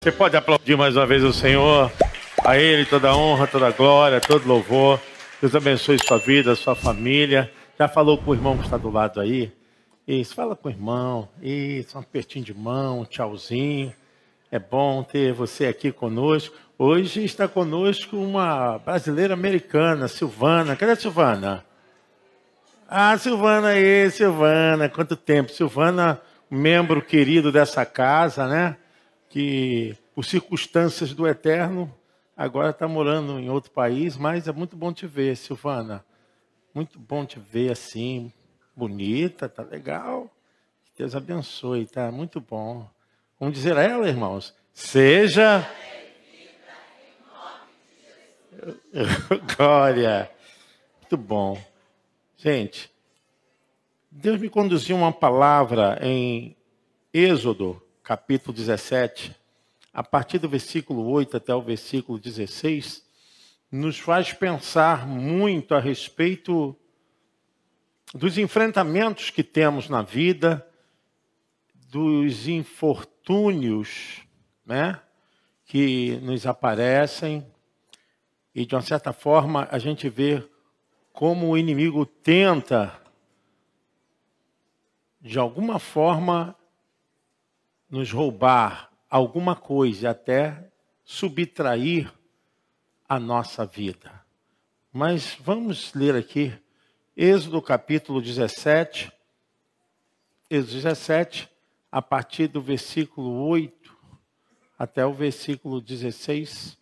[0.00, 1.90] Você pode aplaudir mais uma vez o Senhor.
[2.44, 5.00] A Ele toda honra, toda glória, todo louvor.
[5.40, 7.50] Deus abençoe sua vida, sua família.
[7.76, 9.52] Já falou com o irmão que está do lado aí?
[10.06, 11.28] Isso, fala com o irmão.
[11.42, 13.92] Isso, um apertinho de mão, um tchauzinho.
[14.52, 16.54] É bom ter você aqui conosco.
[16.78, 20.76] Hoje está conosco uma brasileira americana, Silvana.
[20.76, 21.64] Cadê a Silvana?
[22.88, 24.88] Ah, Silvana aí, Silvana.
[24.88, 25.50] Quanto tempo?
[25.50, 28.76] Silvana, membro querido dessa casa, né?
[29.28, 31.94] Que, por circunstâncias do eterno,
[32.36, 36.04] agora está morando em outro país, mas é muito bom te ver, Silvana.
[36.74, 38.32] Muito bom te ver assim,
[38.74, 40.30] bonita, tá legal.
[40.84, 42.88] Que Deus abençoe, tá muito bom.
[43.38, 45.68] Vamos dizer a ela, irmãos, seja.
[49.56, 50.30] Glória.
[51.00, 51.60] Muito bom.
[52.36, 52.90] Gente,
[54.10, 56.56] Deus me conduziu uma palavra em
[57.12, 59.36] Êxodo, capítulo 17,
[59.92, 63.04] a partir do versículo 8 até o versículo 16,
[63.70, 66.74] nos faz pensar muito a respeito
[68.14, 70.66] dos enfrentamentos que temos na vida,
[71.74, 74.22] dos infortúnios
[74.64, 74.98] né,
[75.66, 77.46] que nos aparecem,
[78.54, 80.42] e de uma certa forma a gente vê
[81.12, 82.98] como o inimigo tenta,
[85.20, 86.57] de alguma forma,
[87.90, 90.70] nos roubar alguma coisa, até
[91.04, 92.12] subtrair
[93.08, 94.12] a nossa vida.
[94.92, 96.52] Mas vamos ler aqui
[97.16, 99.10] Êxodo capítulo 17,
[100.50, 101.48] Êxodo 17,
[101.90, 103.96] a partir do versículo 8
[104.78, 106.78] até o versículo 16.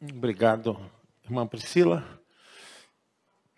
[0.00, 0.78] Obrigado,
[1.24, 2.20] irmã Priscila.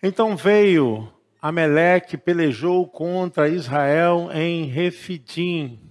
[0.02, 5.89] Então veio Ameleque, pelejou contra Israel em Refidim.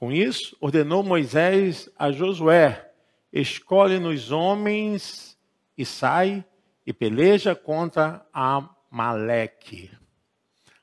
[0.00, 2.90] Com isso, ordenou Moisés a Josué:
[3.30, 5.38] escolhe-nos homens
[5.76, 6.42] e sai
[6.86, 9.90] e peleja contra Amaleque.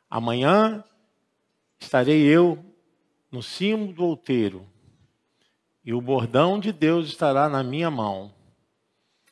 [0.08, 0.84] Amanhã
[1.80, 2.64] estarei eu
[3.32, 4.70] no cimo do outeiro,
[5.84, 8.32] e o bordão de Deus estará na minha mão.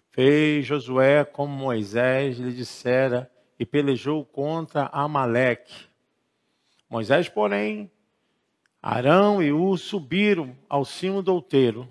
[0.09, 5.85] Fez Josué como Moisés lhe dissera e pelejou contra Amaleque.
[6.89, 7.91] Moisés, porém,
[8.87, 11.89] Arão e U subiram ao cimo do outeiro.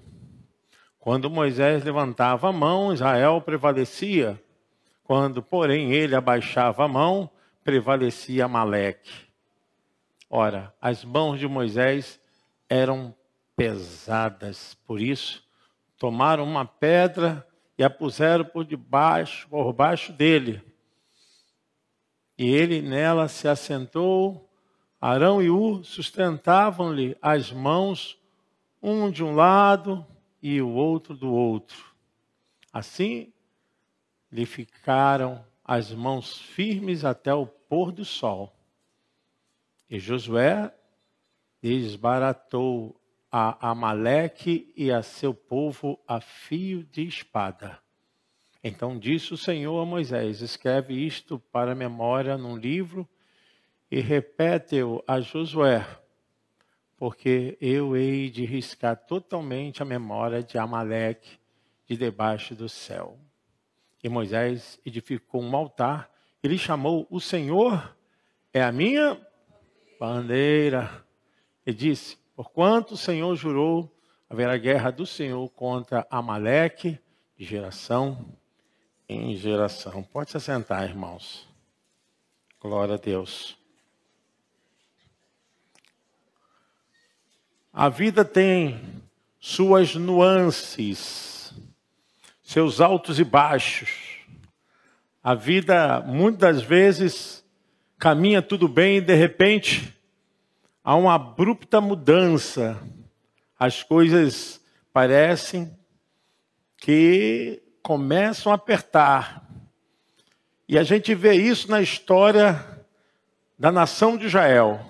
[1.00, 4.41] Quando Moisés levantava a mão, Israel prevalecia.
[5.03, 7.28] Quando, porém, ele abaixava a mão,
[7.65, 9.10] prevalecia Amaleque.
[10.31, 12.21] Ora, as mãos de Moisés
[12.69, 13.12] eram
[13.56, 15.43] pesadas, por isso
[15.99, 17.44] tomaram uma pedra
[17.76, 20.62] e a puseram por debaixo, por baixo dele.
[22.38, 24.49] E ele nela se assentou.
[25.06, 28.19] Arão e Ur sustentavam-lhe as mãos,
[28.82, 30.03] um de um lado
[30.42, 31.92] e o outro do outro.
[32.72, 33.31] Assim
[34.32, 38.56] lhe ficaram as mãos firmes até o pôr do sol.
[39.91, 40.75] E Josué
[41.60, 42.98] desbaratou
[43.31, 47.78] a Amaleque e a seu povo a fio de espada.
[48.62, 53.06] Então disse o Senhor a Moisés: Escreve isto para memória num livro
[53.91, 55.87] e repete-o a Josué,
[56.97, 61.39] porque eu hei de riscar totalmente a memória de Amaleque
[61.87, 63.19] de debaixo do céu.
[64.03, 66.11] E Moisés edificou um altar.
[66.43, 67.94] Ele chamou o Senhor
[68.53, 69.21] é a minha
[69.99, 71.05] bandeira.
[71.67, 73.91] E disse: Porquanto o Senhor jurou,
[74.31, 76.99] haverá guerra do Senhor contra Amaleque
[77.37, 78.25] de geração
[79.09, 80.03] em geração.
[80.03, 81.49] Pode se assentar, irmãos.
[82.61, 83.63] Glória a Deus.
[87.77, 88.81] A vida tem
[89.41, 91.35] suas nuances
[92.41, 94.21] seus altos e baixos.
[95.21, 97.45] A vida, muitas vezes,
[97.99, 99.93] caminha tudo bem e, de repente,
[100.85, 102.81] há uma abrupta mudança.
[103.59, 104.61] As coisas
[104.93, 105.77] parecem
[106.77, 109.50] que começam a apertar.
[110.69, 112.85] E a gente vê isso na história
[113.59, 114.87] da nação de Israel.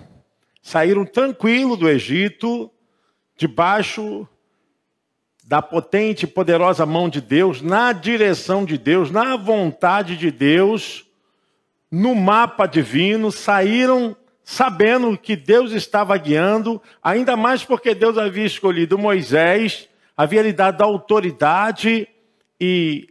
[0.61, 2.71] Saíram tranquilo do Egito,
[3.35, 4.27] debaixo
[5.43, 11.05] da potente e poderosa mão de Deus, na direção de Deus, na vontade de Deus,
[11.91, 18.97] no mapa divino, saíram sabendo que Deus estava guiando, ainda mais porque Deus havia escolhido
[18.97, 22.07] Moisés, havia lhe dado autoridade
[22.59, 23.09] e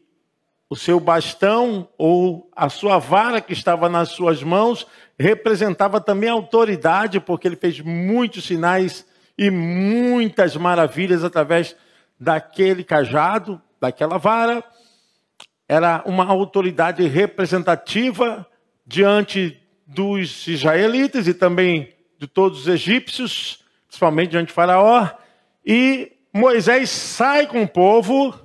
[0.70, 4.86] o seu bastão ou a sua vara que estava nas suas mãos
[5.18, 11.76] representava também autoridade, porque ele fez muitos sinais e muitas maravilhas através
[12.18, 14.64] daquele cajado, daquela vara.
[15.68, 18.46] Era uma autoridade representativa
[18.86, 25.08] diante dos israelitas e também de todos os egípcios, principalmente diante de Faraó.
[25.64, 28.38] E Moisés sai com o povo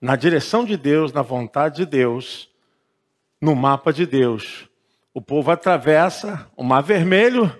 [0.00, 2.48] na direção de Deus, na vontade de Deus,
[3.40, 4.68] no mapa de Deus.
[5.14, 7.54] O povo atravessa o Mar Vermelho,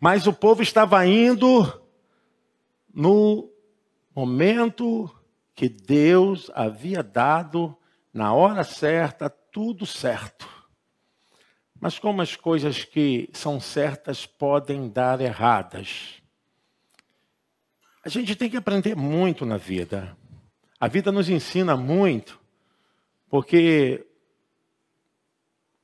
[0.00, 1.83] mas o povo estava indo
[2.94, 3.50] no
[4.14, 5.10] momento
[5.54, 7.76] que Deus havia dado,
[8.12, 10.48] na hora certa, tudo certo.
[11.80, 16.22] Mas como as coisas que são certas podem dar erradas?
[18.04, 20.16] A gente tem que aprender muito na vida.
[20.78, 22.40] A vida nos ensina muito,
[23.28, 24.06] porque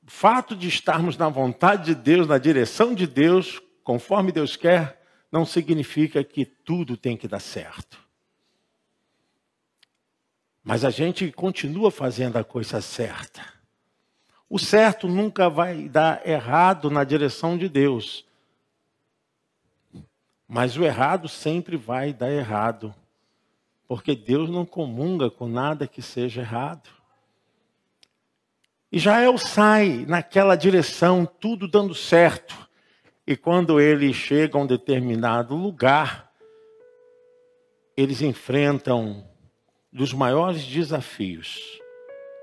[0.05, 5.00] o fato de estarmos na vontade de Deus, na direção de Deus, conforme Deus quer,
[5.31, 7.97] não significa que tudo tem que dar certo.
[10.63, 13.41] Mas a gente continua fazendo a coisa certa.
[14.49, 18.25] O certo nunca vai dar errado na direção de Deus.
[20.47, 22.93] Mas o errado sempre vai dar errado.
[23.87, 26.89] Porque Deus não comunga com nada que seja errado.
[28.91, 32.69] Israel sai naquela direção, tudo dando certo.
[33.31, 36.29] E quando ele chega a um determinado lugar,
[37.95, 39.25] eles enfrentam
[39.89, 41.79] dos maiores desafios,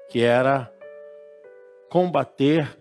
[0.08, 0.72] que era
[1.90, 2.74] combater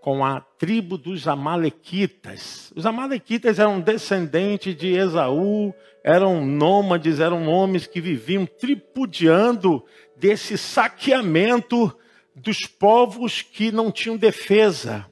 [0.00, 2.72] com a tribo dos Amalequitas.
[2.74, 9.84] Os Amalequitas eram descendentes de Esaú, eram nômades, eram homens que viviam tripudiando
[10.16, 11.94] desse saqueamento
[12.34, 15.04] dos povos que não tinham defesa.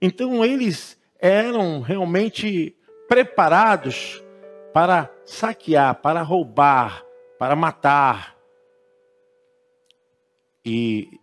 [0.00, 2.76] Então eles eram realmente
[3.08, 4.22] preparados
[4.72, 7.04] para saquear, para roubar,
[7.38, 8.36] para matar.
[10.64, 11.18] E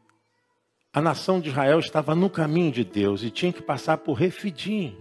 [0.91, 4.97] a nação de Israel estava no caminho de Deus e tinha que passar por Refidim.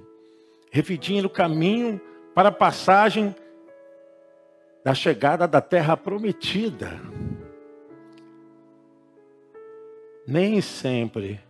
[0.70, 2.00] Refidim era o caminho
[2.34, 3.34] para a passagem
[4.84, 7.00] da chegada da terra prometida.
[10.26, 11.40] Nem sempre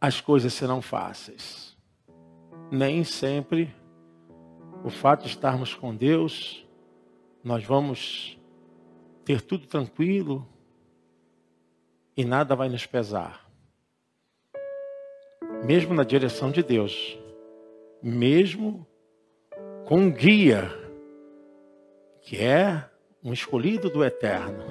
[0.00, 1.69] as coisas serão fáceis.
[2.70, 3.74] Nem sempre
[4.84, 6.66] o fato de estarmos com Deus,
[7.42, 8.38] nós vamos
[9.24, 10.46] ter tudo tranquilo,
[12.16, 13.50] e nada vai nos pesar.
[15.64, 17.18] Mesmo na direção de Deus,
[18.02, 18.86] mesmo
[19.86, 20.70] com um guia,
[22.22, 22.88] que é
[23.22, 24.64] um escolhido do eterno,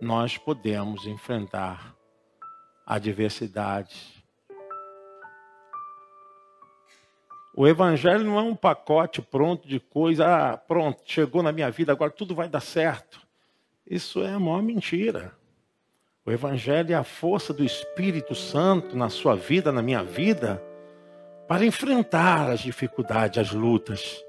[0.00, 1.96] nós podemos enfrentar
[2.86, 4.19] adversidade.
[7.54, 11.92] O evangelho não é um pacote pronto de coisa, ah, pronto, chegou na minha vida,
[11.92, 13.20] agora tudo vai dar certo.
[13.90, 15.32] Isso é a maior mentira.
[16.24, 20.62] O Evangelho é a força do Espírito Santo na sua vida, na minha vida,
[21.48, 24.22] para enfrentar as dificuldades, as lutas.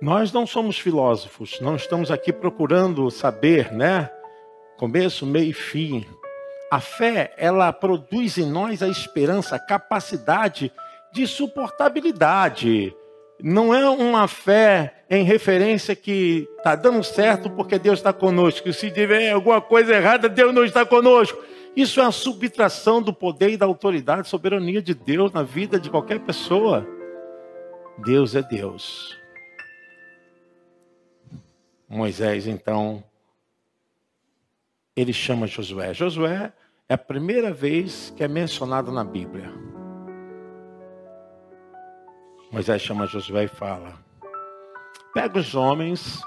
[0.00, 4.08] Nós não somos filósofos, não estamos aqui procurando saber, né?
[4.76, 6.06] Começo, meio e fim.
[6.70, 10.83] A fé, ela produz em nós a esperança, a capacidade de
[11.26, 12.94] suportabilidade,
[13.40, 18.72] não é uma fé em referência que está dando certo porque Deus está conosco.
[18.72, 21.42] Se tiver alguma coisa errada, Deus não está conosco.
[21.76, 25.90] Isso é a subtração do poder e da autoridade, soberania de Deus na vida de
[25.90, 26.86] qualquer pessoa.
[27.98, 29.16] Deus é Deus.
[31.88, 33.04] Moisés, então,
[34.96, 35.92] ele chama Josué.
[35.92, 36.52] Josué
[36.88, 39.73] é a primeira vez que é mencionado na Bíblia.
[42.54, 43.94] Moisés chama Josué e fala:
[45.12, 46.20] Pega os homens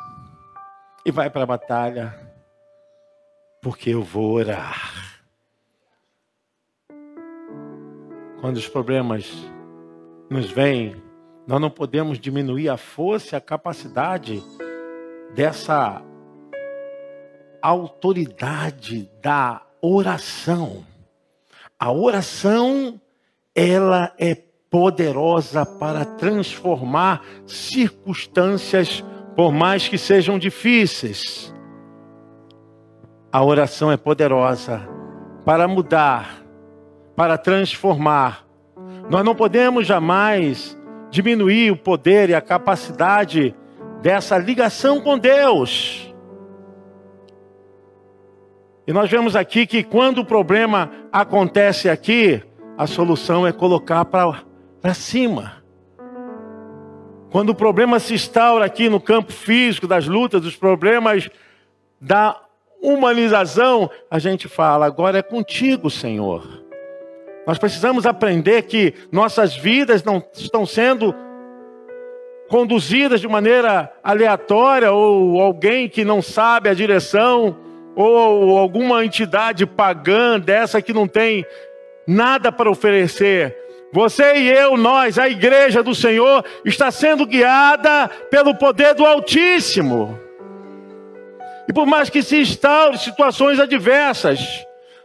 [1.06, 2.14] e vai para a batalha,
[3.62, 5.22] porque eu vou orar.
[8.42, 9.32] Quando os problemas
[10.30, 11.02] nos vêm,
[11.48, 14.44] nós não podemos diminuir a força e a capacidade
[15.34, 16.02] dessa
[17.62, 20.86] autoridade da oração.
[21.80, 23.00] A oração,
[23.56, 24.36] ela é
[24.70, 29.04] poderosa para transformar circunstâncias,
[29.36, 31.54] por mais que sejam difíceis.
[33.32, 34.88] A oração é poderosa
[35.46, 36.44] para mudar,
[37.16, 38.46] para transformar.
[39.10, 40.78] Nós não podemos jamais
[41.10, 43.56] diminuir o poder e a capacidade
[44.02, 46.14] dessa ligação com Deus.
[48.86, 52.42] E nós vemos aqui que quando o problema acontece aqui,
[52.78, 54.47] a solução é colocar para
[54.88, 55.62] para cima.
[57.30, 61.30] Quando o problema se instaura aqui no campo físico, das lutas, dos problemas
[62.00, 62.40] da
[62.82, 66.64] humanização, a gente fala: agora é contigo, Senhor.
[67.46, 71.14] Nós precisamos aprender que nossas vidas não estão sendo
[72.48, 77.58] conduzidas de maneira aleatória ou alguém que não sabe a direção
[77.94, 81.46] ou alguma entidade pagã dessa que não tem
[82.08, 83.67] nada para oferecer.
[83.94, 90.20] Você e eu, nós, a igreja do Senhor, está sendo guiada pelo poder do Altíssimo.
[91.68, 94.40] E por mais que se instaure situações adversas,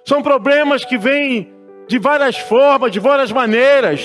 [0.04, 1.52] são problemas que vêm
[1.86, 4.02] de várias formas, de várias maneiras,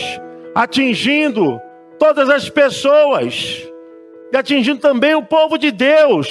[0.53, 1.60] atingindo
[1.98, 3.63] todas as pessoas
[4.31, 6.27] e atingindo também o povo de Deus.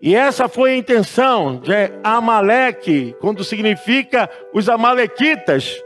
[0.00, 5.76] E essa foi a intenção de Amaleque, quando significa os amalequitas.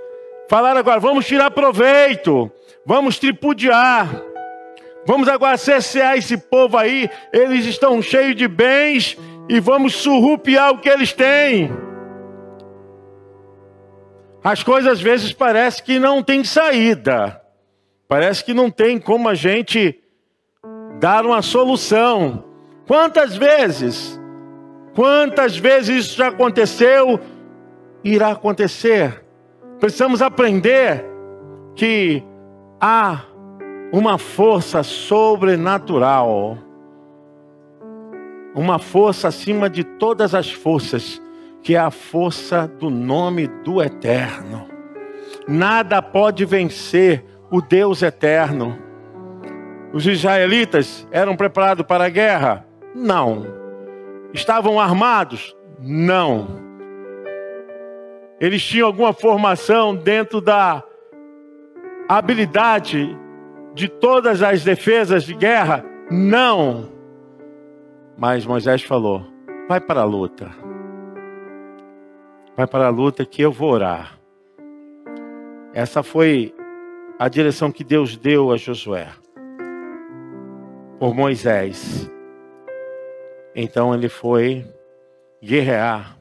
[0.49, 2.51] Falar agora, vamos tirar proveito,
[2.85, 4.09] vamos tripudiar,
[5.07, 9.17] vamos agora cercear esse povo aí, eles estão cheios de bens
[9.49, 11.73] e vamos surrupiar o que eles têm.
[14.45, 17.41] As coisas às vezes parece que não tem saída.
[18.09, 19.99] Parece que não tem como a gente
[20.99, 22.52] dar uma solução.
[22.87, 24.21] Quantas vezes?
[24.95, 27.21] Quantas vezes isso já aconteceu?
[28.05, 29.25] Irá acontecer.
[29.79, 31.05] Precisamos aprender
[31.75, 32.23] que
[32.81, 33.23] há
[33.93, 36.59] uma força sobrenatural,
[38.55, 41.21] uma força acima de todas as forças
[41.63, 44.69] que é a força do nome do Eterno.
[45.47, 48.79] Nada pode vencer o Deus eterno.
[49.93, 52.67] Os israelitas eram preparados para a guerra?
[52.95, 53.47] Não.
[54.33, 55.57] Estavam armados?
[55.81, 56.61] Não.
[58.41, 60.83] Eles tinham alguma formação dentro da
[62.09, 63.17] habilidade
[63.75, 65.85] de todas as defesas de guerra?
[66.11, 66.89] Não.
[68.17, 69.25] Mas Moisés falou:
[69.69, 70.63] vai para a luta
[72.57, 74.19] vai para a luta que eu vou orar.
[75.73, 76.55] Essa foi
[77.19, 79.09] a direção que Deus deu a Josué
[80.99, 82.11] por Moisés.
[83.55, 84.67] Então ele foi
[85.43, 86.17] guerrear.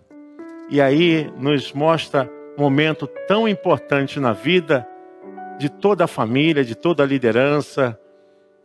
[0.70, 4.88] E aí nos mostra um momento tão importante na vida
[5.58, 8.00] de toda a família, de toda a liderança,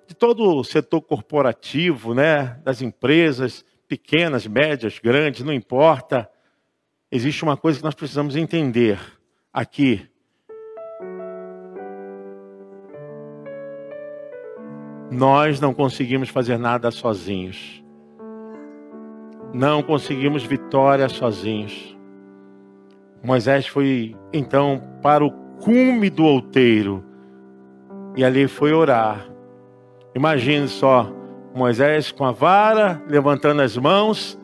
[0.07, 6.29] de todo o setor corporativo, né, das empresas, pequenas, médias, grandes, não importa
[7.11, 8.99] existe uma coisa que nós precisamos entender
[9.53, 10.09] aqui.
[15.11, 17.83] Nós não conseguimos fazer nada sozinhos.
[19.57, 21.97] Não conseguimos vitória sozinhos.
[23.25, 27.03] Moisés foi então para o cume do outeiro
[28.15, 29.27] e ali foi orar.
[30.15, 31.11] Imagine só,
[31.55, 34.39] Moisés com a vara, levantando as mãos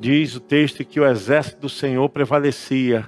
[0.00, 3.06] Diz o texto que o exército do Senhor prevalecia.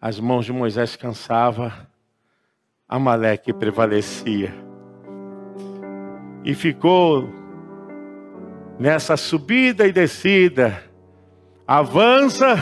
[0.00, 1.86] As mãos de Moisés cansava,
[2.88, 4.50] Amaleque prevalecia.
[6.42, 7.28] E ficou
[8.82, 10.82] nessa subida e descida.
[11.64, 12.56] Avança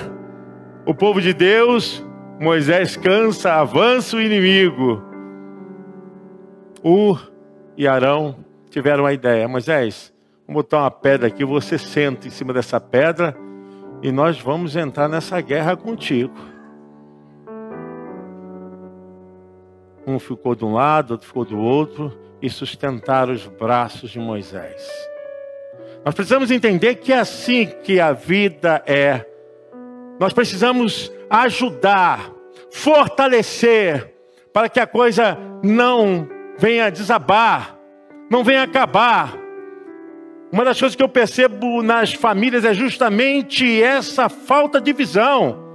[0.85, 2.05] o povo de Deus,
[2.39, 5.03] Moisés cansa, avança o inimigo.
[6.85, 7.33] Ur
[7.75, 8.37] e Arão
[8.69, 10.13] tiveram a ideia: Moisés,
[10.47, 13.35] Vamos botar uma pedra aqui, você senta em cima dessa pedra
[14.03, 16.35] e nós vamos entrar nessa guerra contigo.
[20.07, 22.13] Um ficou de um lado, outro ficou do outro
[22.43, 25.10] e sustentaram os braços de Moisés.
[26.05, 29.27] Nós precisamos entender que é assim que a vida é.
[30.19, 32.31] Nós precisamos ajudar,
[32.71, 34.15] fortalecer,
[34.53, 36.29] para que a coisa não
[36.59, 37.77] venha desabar,
[38.31, 39.37] não venha acabar.
[40.51, 45.71] Uma das coisas que eu percebo nas famílias é justamente essa falta de visão.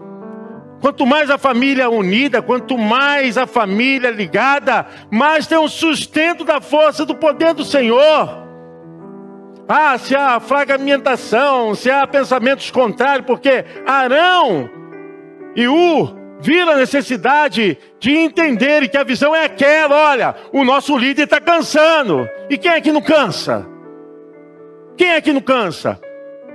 [0.81, 6.59] Quanto mais a família unida, quanto mais a família ligada, mais tem um sustento da
[6.59, 8.44] força do poder do Senhor.
[9.67, 14.69] Ah, se há fragmentação, se há pensamentos contrários, porque Arão
[15.55, 20.95] e U viram a necessidade de entender que a visão é aquela: olha, o nosso
[20.95, 22.29] líder está cansando.
[22.49, 23.65] E quem é que não cansa?
[24.95, 25.99] Quem é que não cansa?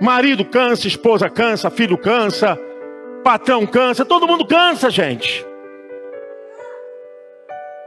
[0.01, 2.59] Marido cansa, esposa cansa, filho cansa,
[3.25, 5.45] patrão cansa, todo mundo cansa, gente.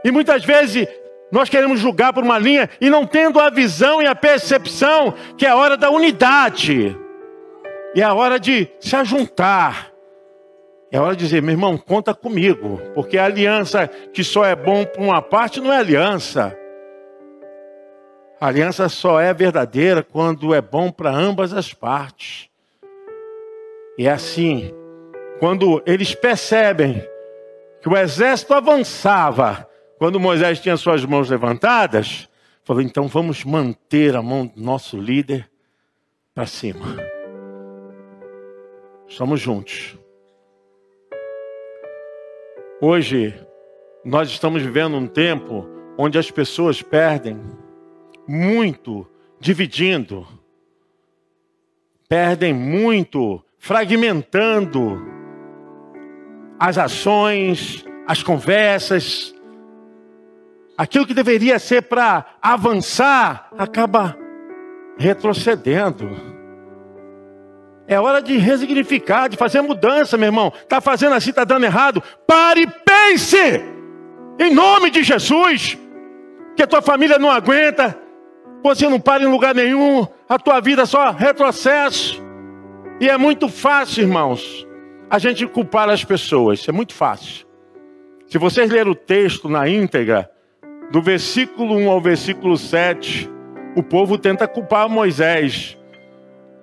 [0.04, 0.86] E muitas vezes
[1.34, 5.44] nós queremos julgar por uma linha e não tendo a visão e a percepção que
[5.44, 6.96] é a hora da unidade,
[7.92, 9.92] e é a hora de se ajuntar,
[10.92, 14.84] É hora de dizer, meu irmão, conta comigo, porque a aliança que só é bom
[14.84, 16.56] para uma parte não é aliança.
[18.40, 22.48] A aliança só é verdadeira quando é bom para ambas as partes.
[23.98, 24.72] E é assim,
[25.40, 27.04] quando eles percebem
[27.82, 32.28] que o exército avançava, quando Moisés tinha suas mãos levantadas,
[32.64, 35.48] falou: então vamos manter a mão do nosso líder
[36.34, 36.84] para cima.
[39.08, 39.96] Estamos juntos.
[42.80, 43.34] Hoje,
[44.04, 47.40] nós estamos vivendo um tempo onde as pessoas perdem
[48.26, 49.06] muito
[49.38, 50.26] dividindo,
[52.08, 55.00] perdem muito fragmentando
[56.58, 59.33] as ações, as conversas,
[60.76, 64.16] aquilo que deveria ser para avançar, acaba
[64.96, 66.34] retrocedendo.
[67.86, 70.52] É hora de resignificar, de fazer mudança, meu irmão.
[70.54, 72.02] Está fazendo assim, está dando errado.
[72.26, 73.62] Pare e pense!
[74.38, 75.78] Em nome de Jesus.
[76.56, 77.98] Que a tua família não aguenta.
[78.62, 80.06] Você não para em lugar nenhum.
[80.26, 82.22] A tua vida só retrocesso.
[83.00, 84.66] E é muito fácil, irmãos,
[85.10, 86.66] a gente culpar as pessoas.
[86.66, 87.46] É muito fácil.
[88.26, 90.30] Se vocês lerem o texto na íntegra,
[90.90, 93.30] do versículo 1 ao versículo 7,
[93.76, 95.76] o povo tenta culpar Moisés.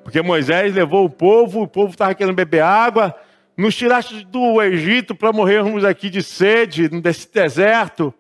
[0.04, 3.16] Porque Moisés levou o povo, o povo estava querendo beber água,
[3.58, 8.14] nos tiraste do Egito para morrermos aqui de sede, nesse deserto.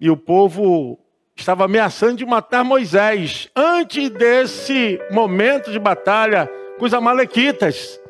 [0.00, 0.98] E o povo
[1.36, 8.00] estava ameaçando de matar Moisés antes desse momento de batalha com os amalequitas.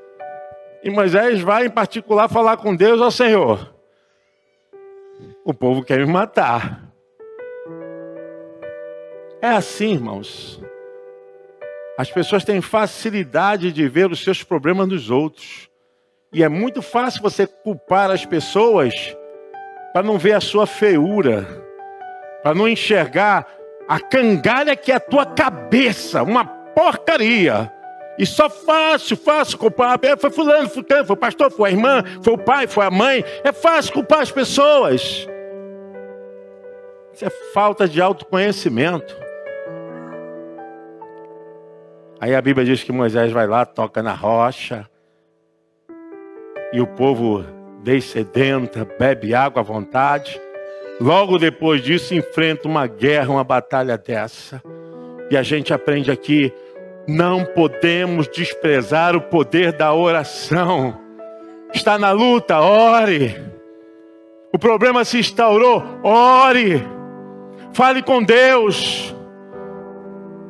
[0.82, 3.75] E Moisés vai em particular falar com Deus, ó Senhor,
[5.46, 6.82] o povo quer me matar.
[9.40, 10.60] É assim, irmãos.
[11.96, 15.70] As pessoas têm facilidade de ver os seus problemas nos outros.
[16.32, 18.92] E é muito fácil você culpar as pessoas
[19.92, 21.46] para não ver a sua feiura,
[22.42, 23.46] para não enxergar
[23.86, 27.72] a cangalha que é a tua cabeça, uma porcaria.
[28.18, 29.96] E só fácil, fácil culpar.
[30.02, 32.90] É, foi fulano, foi, foi o pastor, foi a irmã, foi o pai, foi a
[32.90, 33.24] mãe.
[33.44, 35.28] É fácil culpar as pessoas.
[37.16, 39.16] Isso é falta de autoconhecimento.
[42.20, 44.86] Aí a Bíblia diz que Moisés vai lá, toca na rocha,
[46.74, 47.42] e o povo
[47.82, 50.38] descedenta, bebe água à vontade.
[51.00, 54.62] Logo depois disso, enfrenta uma guerra, uma batalha dessa.
[55.30, 56.52] E a gente aprende aqui:
[57.08, 61.00] não podemos desprezar o poder da oração.
[61.72, 63.42] Está na luta, ore.
[64.52, 66.95] O problema se instaurou, ore.
[67.72, 69.14] Fale com Deus.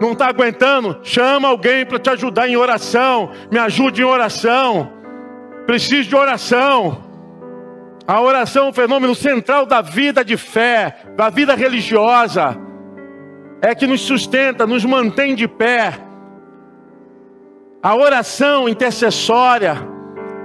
[0.01, 0.99] Não está aguentando?
[1.03, 3.31] Chama alguém para te ajudar em oração.
[3.51, 4.93] Me ajude em oração.
[5.67, 7.03] Preciso de oração.
[8.07, 12.57] A oração é um fenômeno central da vida de fé, da vida religiosa.
[13.61, 15.95] É que nos sustenta, nos mantém de pé.
[17.83, 19.77] A oração intercessória,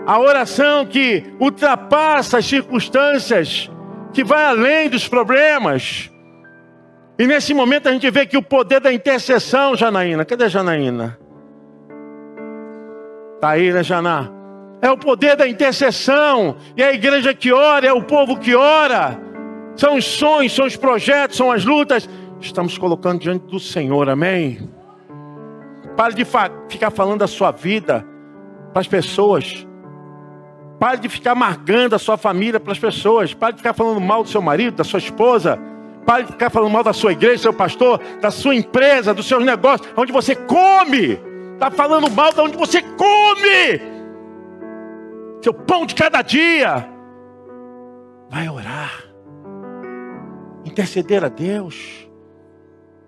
[0.07, 3.69] a oração que ultrapassa as circunstâncias,
[4.11, 6.09] que vai além dos problemas.
[7.21, 11.19] E nesse momento a gente vê que o poder da intercessão, Janaína, cadê Janaína?
[13.35, 14.27] Está aí, né, Janá?
[14.81, 16.55] É o poder da intercessão.
[16.75, 19.21] E a igreja que ora, é o povo que ora.
[19.75, 22.09] São os sonhos, são os projetos, são as lutas.
[22.39, 24.67] Estamos colocando diante do Senhor, amém?
[25.95, 26.25] Pare de
[26.69, 28.03] ficar falando da sua vida
[28.73, 29.67] para as pessoas.
[30.79, 33.31] Pare de ficar amargando a sua família para as pessoas.
[33.31, 35.69] Pare de ficar falando mal do seu marido, da sua esposa.
[36.05, 39.43] Pare de ficar falando mal da sua igreja, seu pastor, da sua empresa, dos seus
[39.43, 41.19] negócios, onde você come.
[41.53, 43.81] Está falando mal de onde você come.
[45.41, 46.89] Seu pão de cada dia.
[48.29, 49.03] Vai orar.
[50.65, 52.07] Interceder a Deus.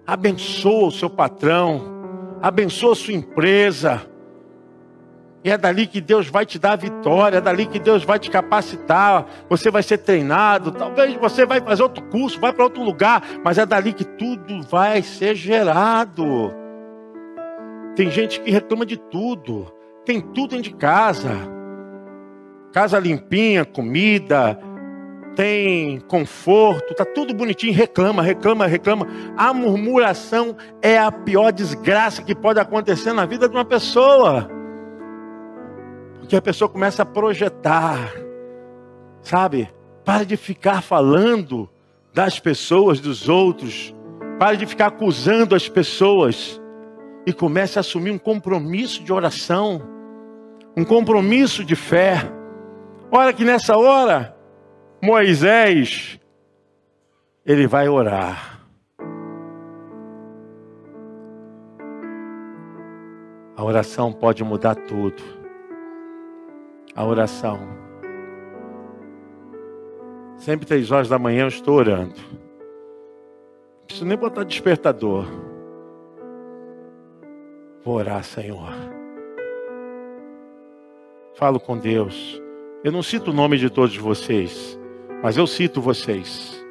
[0.06, 1.82] Abençoa o seu patrão.
[2.42, 4.13] Abençoa a sua empresa
[5.44, 8.18] e é dali que Deus vai te dar a vitória, é dali que Deus vai
[8.18, 9.26] te capacitar.
[9.50, 13.58] Você vai ser treinado, talvez você vai fazer outro curso, vai para outro lugar, mas
[13.58, 16.54] é dali que tudo vai ser gerado.
[17.94, 19.68] Tem gente que reclama de tudo,
[20.06, 21.32] tem tudo dentro de casa.
[22.72, 24.58] Casa limpinha, comida,
[25.36, 29.08] tem conforto, tá tudo bonitinho, reclama, reclama, reclama.
[29.36, 34.63] A murmuração é a pior desgraça que pode acontecer na vida de uma pessoa.
[36.34, 38.12] Porque a pessoa começa a projetar,
[39.22, 39.70] sabe?
[40.04, 41.70] Pare de ficar falando
[42.12, 43.94] das pessoas, dos outros.
[44.40, 46.60] Pare de ficar acusando as pessoas.
[47.24, 49.80] E comece a assumir um compromisso de oração,
[50.76, 52.24] um compromisso de fé.
[53.12, 54.36] Olha que nessa hora,
[55.04, 56.20] Moisés,
[57.46, 58.60] ele vai orar.
[63.56, 65.43] A oração pode mudar tudo.
[66.96, 67.60] A oração.
[70.38, 72.16] Sempre três horas da manhã eu estou orando.
[72.20, 75.26] Não preciso nem botar despertador.
[77.84, 78.70] Vou orar, Senhor.
[81.36, 82.42] Falo com Deus.
[82.84, 84.78] Eu não cito o nome de todos vocês,
[85.22, 86.64] mas eu cito vocês.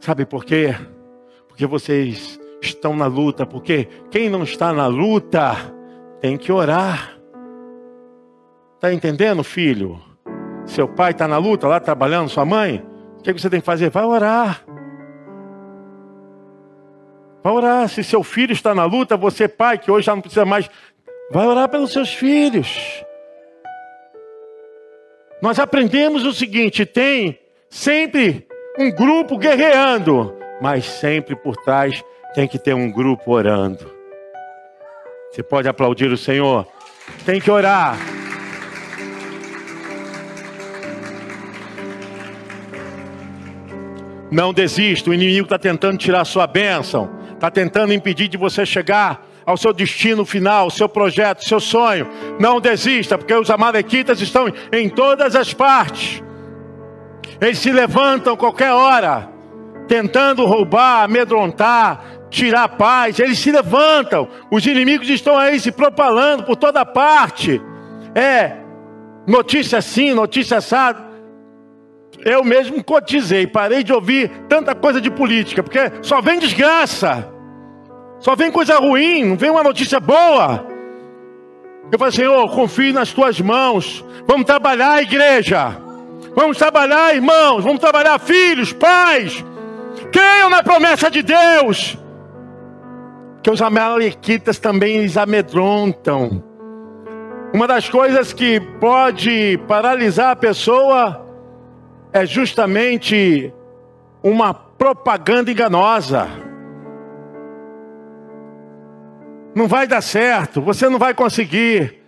[0.00, 0.74] Sabe por quê?
[1.48, 5.54] Porque vocês estão na luta, porque quem não está na luta
[6.20, 7.13] tem que orar.
[8.84, 9.98] Está entendendo, filho?
[10.66, 12.84] Seu pai está na luta lá trabalhando, sua mãe,
[13.18, 13.88] o que você tem que fazer?
[13.88, 14.62] Vai orar.
[17.42, 17.88] Vai orar.
[17.88, 20.68] Se seu filho está na luta, você, pai, que hoje já não precisa mais,
[21.30, 23.02] vai orar pelos seus filhos.
[25.40, 27.38] Nós aprendemos o seguinte: tem
[27.70, 28.46] sempre
[28.78, 33.90] um grupo guerreando, mas sempre por trás tem que ter um grupo orando.
[35.32, 36.66] Você pode aplaudir o Senhor?
[37.24, 37.96] Tem que orar.
[44.34, 48.66] Não desista, o inimigo está tentando tirar a sua bênção, está tentando impedir de você
[48.66, 52.08] chegar ao seu destino final, seu projeto, seu sonho.
[52.40, 56.20] Não desista, porque os amalequitas estão em todas as partes.
[57.40, 59.30] Eles se levantam qualquer hora,
[59.86, 63.20] tentando roubar, amedrontar, tirar a paz.
[63.20, 64.28] Eles se levantam.
[64.50, 67.62] Os inimigos estão aí se propalando por toda parte.
[68.16, 68.56] É
[69.28, 71.13] notícia assim, notícia assada.
[72.24, 77.28] Eu mesmo cotizei, parei de ouvir tanta coisa de política, porque só vem desgraça,
[78.18, 80.66] só vem coisa ruim, não vem uma notícia boa.
[81.92, 84.02] Eu falei, Senhor, confio nas tuas mãos.
[84.26, 85.76] Vamos trabalhar, igreja.
[86.34, 87.62] Vamos trabalhar, irmãos.
[87.62, 89.44] Vamos trabalhar, filhos, pais.
[90.10, 91.98] Creiam na promessa de Deus
[93.42, 96.42] que os amalequitas também eles amedrontam.
[97.52, 101.23] Uma das coisas que pode paralisar a pessoa
[102.14, 103.52] é justamente
[104.22, 106.28] uma propaganda enganosa.
[109.52, 112.00] Não vai dar certo, você não vai conseguir.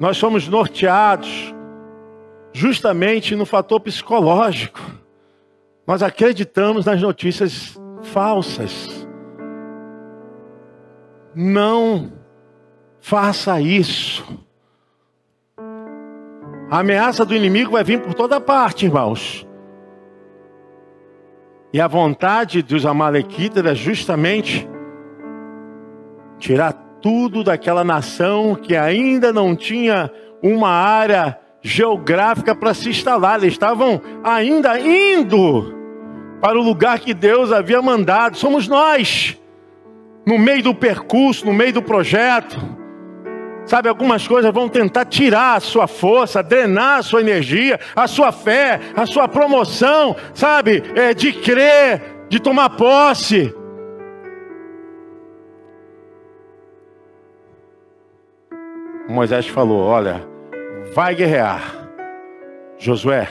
[0.00, 1.54] Nós somos norteados
[2.52, 4.80] justamente no fator psicológico.
[5.86, 9.06] Nós acreditamos nas notícias falsas.
[11.32, 12.12] Não
[12.98, 14.49] faça isso.
[16.70, 19.44] A ameaça do inimigo vai vir por toda parte, irmãos.
[21.72, 24.68] E a vontade dos amalequitas é justamente
[26.38, 33.40] tirar tudo daquela nação que ainda não tinha uma área geográfica para se instalar.
[33.40, 35.74] Eles estavam ainda indo
[36.40, 38.36] para o lugar que Deus havia mandado.
[38.36, 39.36] Somos nós,
[40.24, 42.79] no meio do percurso, no meio do projeto.
[43.66, 48.32] Sabe, algumas coisas vão tentar tirar a sua força, drenar a sua energia, a sua
[48.32, 53.54] fé, a sua promoção, sabe, é, de crer, de tomar posse.
[59.08, 60.26] Moisés falou: Olha,
[60.94, 61.88] vai guerrear.
[62.78, 63.28] Josué,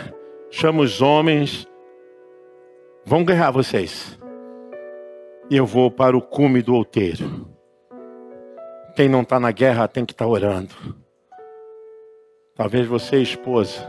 [0.51, 1.69] chama os homens
[3.09, 4.19] Vão guerrear vocês.
[5.49, 7.48] E eu vou para o cume do outeiro.
[8.99, 10.75] Quem não está na guerra tem que estar tá orando.
[12.53, 13.87] Talvez você, esposa,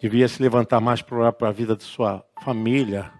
[0.00, 3.12] devia se levantar mais para orar para a vida de sua família.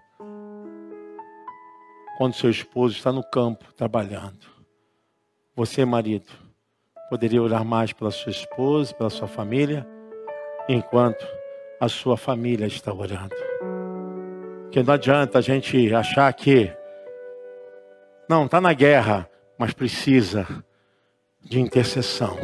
[2.17, 4.45] Quando seu esposo está no campo trabalhando.
[5.55, 6.27] Você, marido,
[7.09, 9.87] poderia orar mais pela sua esposa, pela sua família,
[10.67, 11.25] enquanto
[11.79, 13.33] a sua família está orando.
[14.71, 16.77] Que não adianta a gente achar que
[18.29, 20.45] não está na guerra, mas precisa
[21.41, 22.37] de intercessão.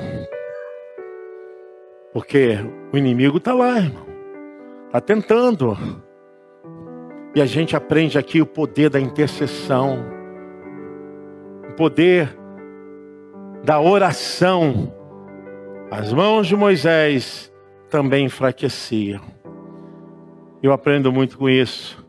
[2.12, 2.58] Porque
[2.92, 4.08] o inimigo está lá, irmão.
[4.88, 5.78] Está tentando.
[7.36, 10.04] E a gente aprende aqui o poder da intercessão.
[11.70, 12.36] O poder
[13.64, 14.92] da oração.
[15.92, 17.54] As mãos de Moisés
[17.92, 19.22] também enfraqueciam.
[20.64, 22.04] Eu aprendo muito com isso.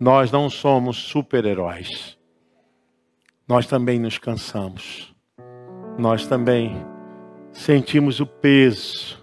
[0.00, 2.17] Nós não somos super-heróis.
[3.48, 5.14] Nós também nos cansamos.
[5.98, 6.86] Nós também
[7.50, 9.16] sentimos o peso.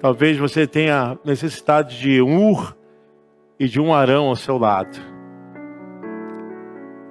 [0.00, 2.76] Talvez você tenha necessidade de um Ur
[3.58, 4.98] e de um Arão ao seu lado.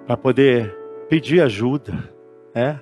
[0.05, 0.77] para poder
[1.09, 2.13] pedir ajuda,
[2.53, 2.77] é?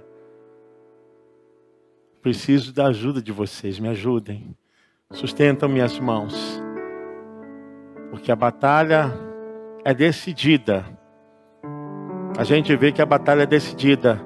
[2.20, 4.58] Preciso da ajuda de vocês, me ajudem.
[5.12, 6.62] Sustentam minhas mãos.
[8.10, 9.31] Porque a batalha
[9.84, 10.86] é decidida.
[12.38, 14.22] A gente vê que a batalha é decidida.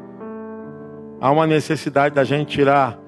[1.19, 2.99] Há uma necessidade da gente tirar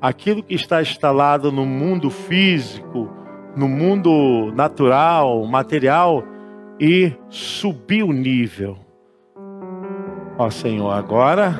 [0.00, 3.10] aquilo que está instalado no mundo físico,
[3.56, 6.22] no mundo natural, material
[6.78, 8.78] e subir o nível.
[10.38, 11.58] Ó Senhor, agora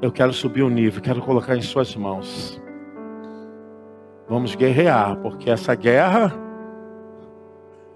[0.00, 2.60] eu quero subir o nível, quero colocar em Suas mãos.
[4.28, 6.32] Vamos guerrear, porque essa guerra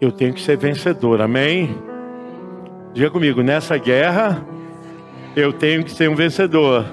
[0.05, 1.77] eu tenho que ser vencedor, amém?
[2.93, 4.45] Diga comigo, nessa guerra
[5.35, 6.85] eu tenho que ser um vencedor.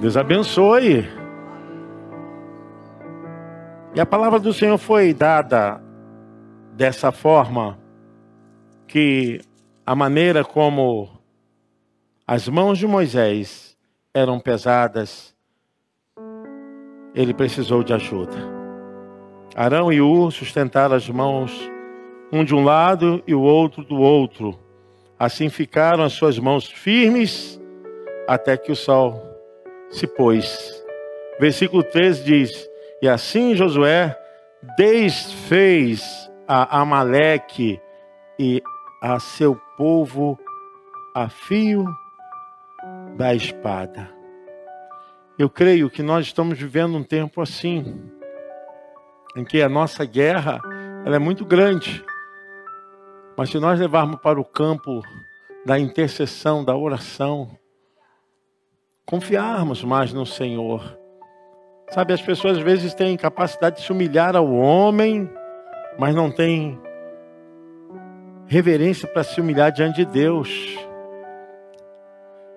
[0.00, 1.06] Deus abençoe.
[3.94, 5.82] E a palavra do Senhor foi dada
[6.72, 7.78] dessa forma
[8.88, 9.40] que
[9.84, 11.08] a maneira como
[12.26, 13.76] as mãos de Moisés
[14.14, 15.34] eram pesadas,
[17.14, 18.36] ele precisou de ajuda.
[19.54, 21.69] Arão e Ur sustentaram as mãos,
[22.32, 24.58] um de um lado e o outro do outro.
[25.18, 27.60] Assim ficaram as suas mãos firmes
[28.26, 29.22] até que o sol
[29.90, 30.84] se pôs.
[31.38, 32.70] Versículo 13 diz:
[33.02, 34.14] e assim Josué
[34.76, 37.80] desfez a Amaleque
[38.38, 38.62] e
[39.00, 40.38] a seu povo
[41.14, 41.86] a fio
[43.16, 44.10] da espada.
[45.38, 48.10] Eu creio que nós estamos vivendo um tempo assim,
[49.34, 50.60] em que a nossa guerra
[51.06, 52.04] ela é muito grande.
[53.40, 55.00] Mas se nós levarmos para o campo
[55.64, 57.48] da intercessão, da oração,
[59.06, 61.00] confiarmos mais no Senhor,
[61.88, 65.26] Sabe, as pessoas às vezes têm capacidade de se humilhar ao homem,
[65.98, 66.78] mas não têm
[68.46, 70.78] reverência para se humilhar diante de Deus.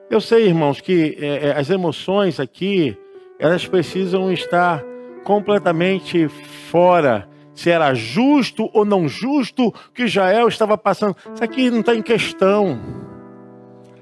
[0.10, 3.00] Eu sei, irmãos, que é, é, as emoções aqui,
[3.40, 4.84] elas precisam estar
[5.24, 7.33] completamente fora.
[7.54, 11.16] Se era justo ou não justo que Israel estava passando.
[11.34, 12.80] Isso aqui não está em questão.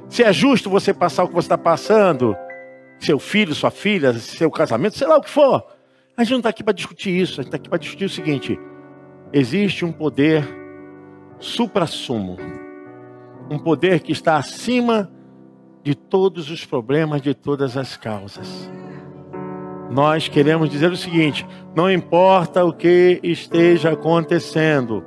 [0.08, 2.36] Se é justo você passar o que você está passando,
[3.00, 5.66] seu filho, sua filha, seu casamento, sei lá o que for.
[6.16, 8.10] A gente não está aqui para discutir isso, a gente está aqui para discutir o
[8.10, 8.60] seguinte:
[9.34, 10.48] existe um poder
[11.40, 12.38] supra-sumo,
[13.50, 15.12] um poder que está acima
[15.84, 18.70] de todos os problemas, de todas as causas.
[19.92, 25.04] Nós queremos dizer o seguinte: não importa o que esteja acontecendo,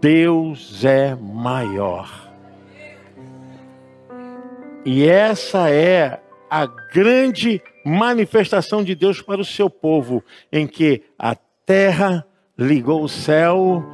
[0.00, 2.26] Deus é maior.
[4.84, 11.36] E essa é a grande manifestação de Deus para o seu povo, em que a
[11.64, 12.26] terra
[12.58, 13.84] ligou o céu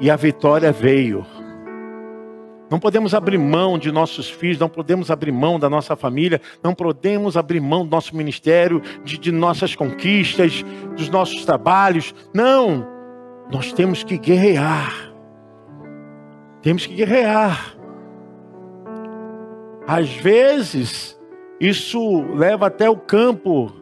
[0.00, 1.24] e a vitória veio.
[2.70, 6.72] Não podemos abrir mão de nossos filhos, não podemos abrir mão da nossa família, não
[6.72, 10.64] podemos abrir mão do nosso ministério, de, de nossas conquistas,
[10.96, 12.14] dos nossos trabalhos.
[12.32, 12.86] Não!
[13.50, 15.12] Nós temos que guerrear.
[16.62, 17.76] Temos que guerrear.
[19.84, 21.18] Às vezes,
[21.58, 23.72] isso leva até o campo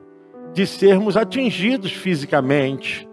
[0.55, 3.07] de sermos atingidos fisicamente.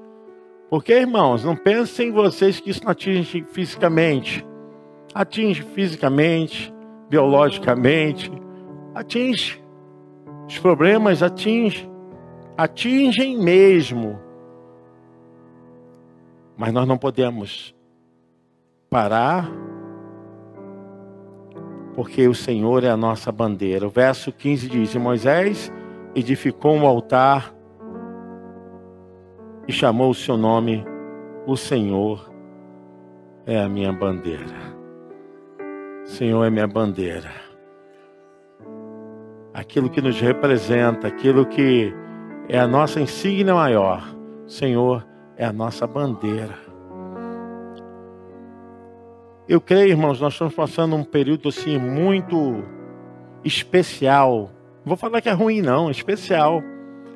[0.70, 4.46] Porque, irmãos, não pensem vocês que isso não atinge fisicamente.
[5.16, 6.72] Atinge fisicamente,
[7.10, 8.30] biologicamente,
[8.94, 9.64] atinge.
[10.46, 11.90] Os problemas atingem,
[12.58, 14.20] atingem mesmo.
[16.58, 17.74] Mas nós não podemos
[18.90, 19.50] parar
[21.96, 23.88] porque o Senhor é a nossa bandeira.
[23.88, 25.72] O verso 15 diz: E Moisés
[26.14, 27.56] edificou um altar
[29.68, 30.86] e chamou o seu nome,
[31.48, 32.30] o Senhor
[33.46, 34.75] é a minha bandeira.
[36.06, 37.32] Senhor é minha bandeira.
[39.52, 41.92] Aquilo que nos representa, aquilo que
[42.48, 44.04] é a nossa insígnia maior.
[44.46, 46.54] Senhor é a nossa bandeira.
[49.48, 52.64] Eu creio, irmãos, nós estamos passando um período assim muito
[53.44, 54.52] especial.
[54.86, 56.62] Vou falar que é ruim, não, especial.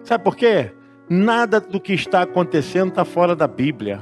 [0.03, 0.71] Sabe por quê?
[1.07, 4.01] Nada do que está acontecendo está fora da Bíblia.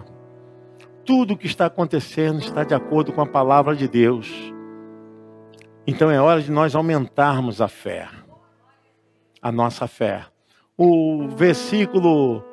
[1.04, 4.56] Tudo o que está acontecendo está de acordo com a palavra de Deus.
[5.88, 8.10] Então é hora de nós aumentarmos a fé,
[9.42, 10.26] a nossa fé.
[10.78, 12.44] O versículo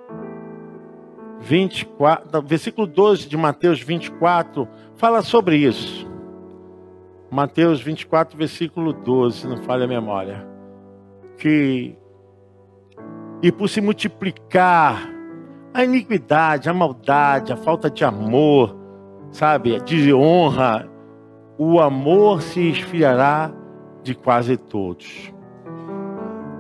[1.40, 6.08] 24, versículo 12 de Mateus 24 fala sobre isso.
[7.28, 10.46] Mateus 24, versículo 12, não falha a memória.
[11.36, 11.98] Que
[13.42, 15.10] e por se multiplicar
[15.74, 18.76] a iniquidade, a maldade, a falta de amor,
[19.32, 20.88] sabe, de honra,
[21.56, 23.52] o amor se esfriará
[24.02, 25.32] de quase todos.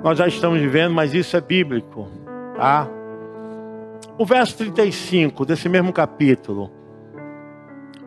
[0.02, 2.08] Nós já estamos vivendo, mas isso é bíblico,
[2.56, 2.88] tá?
[4.18, 6.70] O verso 35 desse mesmo capítulo,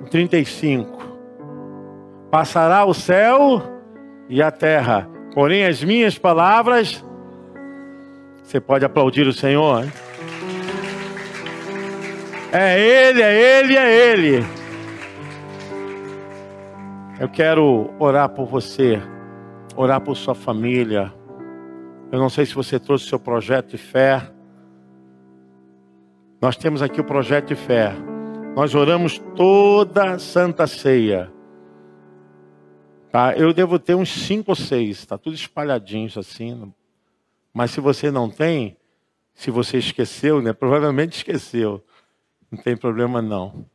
[0.01, 0.97] o 35.
[2.31, 3.61] Passará o céu
[4.29, 7.03] e a terra, porém as minhas palavras.
[8.43, 9.83] Você pode aplaudir o Senhor?
[9.83, 9.91] Hein?
[12.51, 14.45] É Ele, é Ele, é Ele.
[17.19, 19.01] Eu quero orar por você,
[19.75, 21.11] orar por sua família.
[22.11, 24.31] Eu não sei se você trouxe seu projeto de fé.
[26.39, 27.91] Nós temos aqui o projeto de fé.
[28.55, 31.33] Nós oramos toda Santa Ceia.
[33.11, 33.35] Tá?
[33.35, 36.71] Eu devo ter uns cinco ou seis, está tudo espalhadinho assim.
[37.51, 38.77] Mas se você não tem,
[39.33, 40.53] se você esqueceu, né?
[40.53, 41.83] Provavelmente esqueceu.
[42.51, 43.65] Não tem problema não.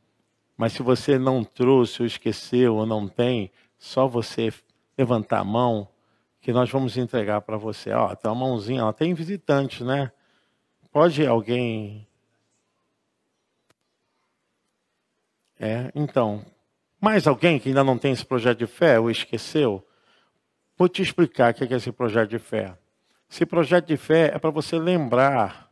[0.63, 4.55] Mas se você não trouxe, ou esqueceu, ou não tem, só você
[4.97, 5.89] levantar a mão,
[6.41, 7.91] que nós vamos entregar para você.
[7.91, 10.13] Ó, tem uma mãozinha, ó, tem visitante, né?
[10.93, 12.07] Pode alguém
[15.59, 16.47] É, então,
[17.01, 19.85] mais alguém que ainda não tem esse projeto de fé ou esqueceu?
[20.79, 22.79] Vou te explicar o que é esse projeto de fé.
[23.29, 25.72] Esse projeto de fé é para você lembrar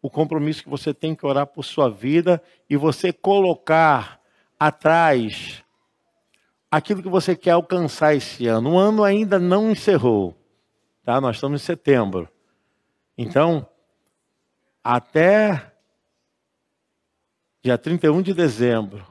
[0.00, 4.20] o compromisso que você tem que orar por sua vida e você colocar
[4.58, 5.62] atrás
[6.70, 8.74] aquilo que você quer alcançar esse ano.
[8.74, 10.36] O ano ainda não encerrou,
[11.02, 11.20] tá?
[11.20, 12.28] Nós estamos em setembro.
[13.16, 13.66] Então,
[14.82, 15.72] até
[17.62, 19.06] dia 31 de dezembro,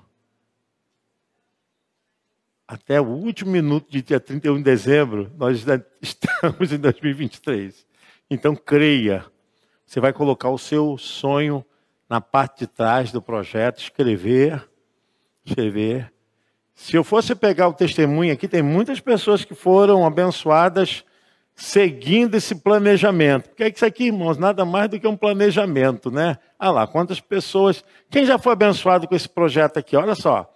[2.67, 5.65] até o último minuto de dia 31 de dezembro, nós
[6.01, 7.85] estamos em 2023.
[8.29, 9.25] Então creia.
[9.87, 11.65] Você vai colocar o seu sonho
[12.09, 14.69] na parte de trás do projeto, escrever,
[15.45, 16.11] escrever.
[16.75, 21.05] Se eu fosse pegar o testemunho aqui, tem muitas pessoas que foram abençoadas
[21.55, 23.47] seguindo esse planejamento.
[23.47, 26.37] Porque é isso aqui, irmãos, nada mais do que um planejamento, né?
[26.59, 27.81] Ah lá, quantas pessoas.
[28.09, 29.95] Quem já foi abençoado com esse projeto aqui?
[29.95, 30.53] Olha só.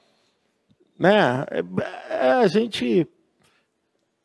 [1.00, 1.46] Né?
[1.50, 1.64] É,
[2.10, 3.08] é, a gente.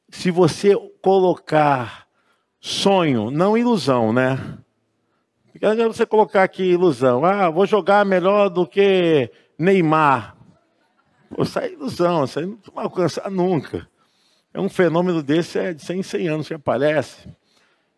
[0.09, 2.09] Se você colocar
[2.61, 4.59] sonho, não ilusão, né?
[5.59, 7.25] Porque você colocar aqui ilusão.
[7.25, 10.37] Ah, vou jogar melhor do que Neymar.
[11.29, 13.89] Pô, isso é ilusão, isso aí não vai alcançar nunca.
[14.53, 17.29] É um fenômeno desse é de 100 em 100 anos que aparece.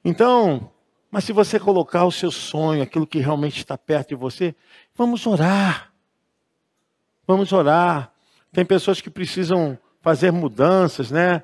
[0.05, 0.71] Então,
[1.11, 4.55] mas se você colocar o seu sonho, aquilo que realmente está perto de você,
[4.94, 5.92] vamos orar.
[7.27, 8.12] Vamos orar.
[8.53, 11.42] Tem pessoas que precisam fazer mudanças, né?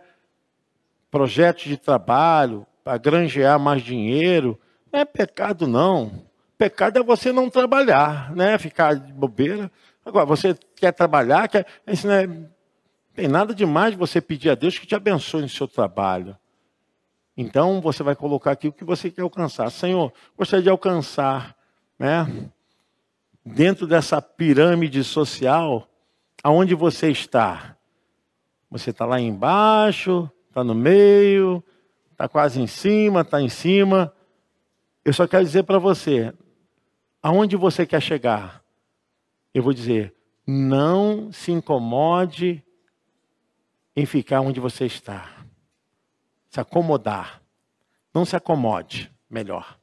[1.11, 4.59] Projetos de trabalho para granjear mais dinheiro.
[4.95, 6.23] É pecado, não.
[6.57, 8.57] Pecado é você não trabalhar, né?
[8.59, 9.69] Ficar de bobeira.
[10.07, 11.67] Agora, você quer trabalhar, quer.
[11.87, 12.29] Isso não é
[13.15, 16.37] tem nada demais você pedir a Deus que te abençoe no seu trabalho.
[17.37, 19.69] Então você vai colocar aqui o que você quer alcançar.
[19.71, 21.57] Senhor, gostaria de alcançar,
[21.99, 22.51] né?
[23.45, 25.89] Dentro dessa pirâmide social,
[26.43, 27.77] aonde você está?
[28.71, 31.63] Você está lá embaixo, está no meio,
[32.13, 34.14] está quase em cima, está em cima.
[35.05, 36.33] Eu só quero dizer para você,
[37.23, 38.65] aonde você quer chegar?
[39.53, 40.15] Eu vou dizer,
[40.47, 42.65] não se incomode
[43.95, 45.45] em ficar onde você está.
[46.49, 47.43] Se acomodar.
[48.13, 49.79] Não se acomode, melhor.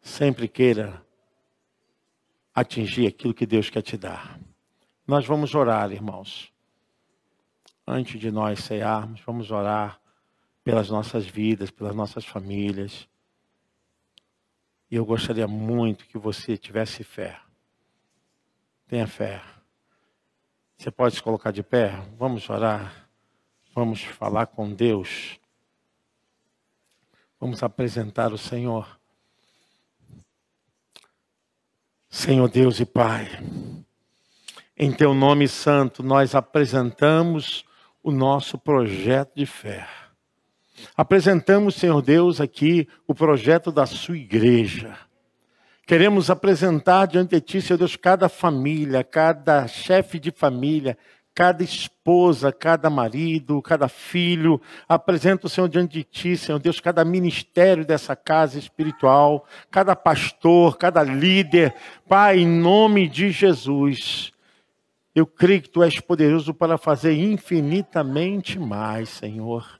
[0.00, 1.04] Sempre queira
[2.54, 4.38] atingir aquilo que Deus quer te dar.
[5.06, 6.52] Nós vamos orar, irmãos.
[7.86, 10.00] Antes de nós cearmos, vamos orar
[10.68, 13.08] pelas nossas vidas, pelas nossas famílias.
[14.90, 17.40] E eu gostaria muito que você tivesse fé.
[18.86, 19.42] Tenha fé.
[20.76, 21.92] Você pode se colocar de pé?
[22.18, 23.08] Vamos orar.
[23.74, 25.40] Vamos falar com Deus.
[27.40, 29.00] Vamos apresentar o Senhor.
[32.10, 33.26] Senhor Deus e Pai,
[34.76, 37.64] em Teu nome santo, nós apresentamos
[38.02, 40.07] o nosso projeto de fé.
[40.96, 44.96] Apresentamos, Senhor Deus, aqui o projeto da Sua igreja.
[45.86, 50.98] Queremos apresentar diante de Ti, Senhor Deus, cada família, cada chefe de família,
[51.34, 54.60] cada esposa, cada marido, cada filho.
[54.88, 61.02] Apresento, Senhor, diante de Ti, Senhor Deus, cada ministério dessa casa espiritual, cada pastor, cada
[61.02, 61.72] líder.
[62.08, 64.32] Pai, em nome de Jesus.
[65.14, 69.77] Eu creio que Tu és poderoso para fazer infinitamente mais, Senhor.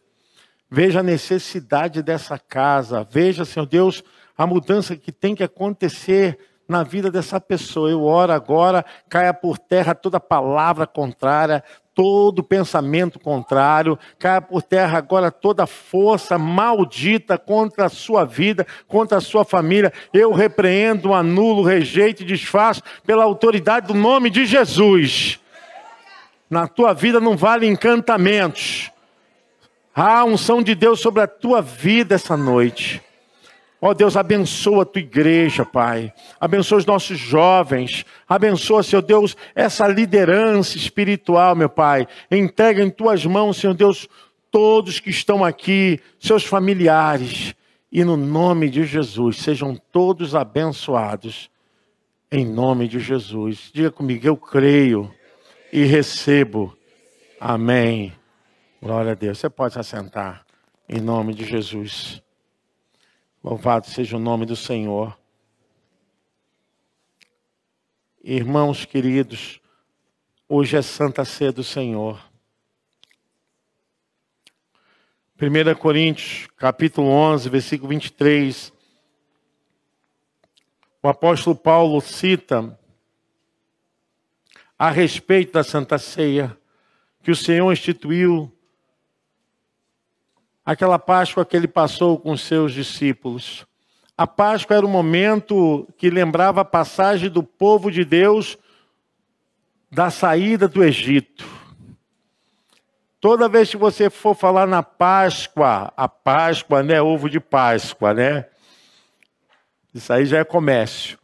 [0.70, 3.06] Veja a necessidade dessa casa.
[3.10, 4.02] Veja, Senhor Deus,
[4.36, 6.38] a mudança que tem que acontecer
[6.68, 7.90] na vida dessa pessoa.
[7.90, 11.64] Eu oro agora, caia por terra toda palavra contrária,
[11.94, 19.18] todo pensamento contrário, caia por terra agora toda força maldita contra a sua vida, contra
[19.18, 19.92] a sua família.
[20.12, 25.40] Eu repreendo, anulo, rejeito e desfaço pela autoridade do nome de Jesus.
[26.50, 28.92] Na tua vida não vale encantamentos.
[30.00, 33.02] Há unção de Deus sobre a tua vida essa noite.
[33.80, 36.12] Ó oh, Deus, abençoa a tua igreja, Pai.
[36.40, 38.06] Abençoa os nossos jovens.
[38.28, 42.06] Abençoa, Senhor Deus, essa liderança espiritual, meu Pai.
[42.30, 44.08] Entrega em tuas mãos, Senhor Deus,
[44.52, 47.52] todos que estão aqui, seus familiares.
[47.90, 51.50] E no nome de Jesus, sejam todos abençoados.
[52.30, 53.68] Em nome de Jesus.
[53.74, 55.12] Diga comigo, eu creio
[55.72, 56.72] e recebo.
[57.40, 58.12] Amém.
[58.80, 59.38] Glória a Deus.
[59.38, 60.46] Você pode se assentar.
[60.88, 62.22] Em nome de Jesus.
[63.42, 65.18] Louvado seja o nome do Senhor.
[68.22, 69.60] Irmãos queridos,
[70.48, 72.22] hoje é Santa Ceia do Senhor.
[75.42, 78.72] 1 Coríntios, capítulo 11, versículo 23.
[81.02, 82.78] O apóstolo Paulo cita
[84.78, 86.56] a respeito da Santa Ceia
[87.24, 88.52] que o Senhor instituiu
[90.68, 93.66] aquela Páscoa que ele passou com seus discípulos.
[94.14, 98.58] A Páscoa era um momento que lembrava a passagem do povo de Deus
[99.90, 101.48] da saída do Egito.
[103.18, 108.44] Toda vez que você for falar na Páscoa, a Páscoa, né, ovo de Páscoa, né?
[109.94, 111.18] Isso aí já é comércio.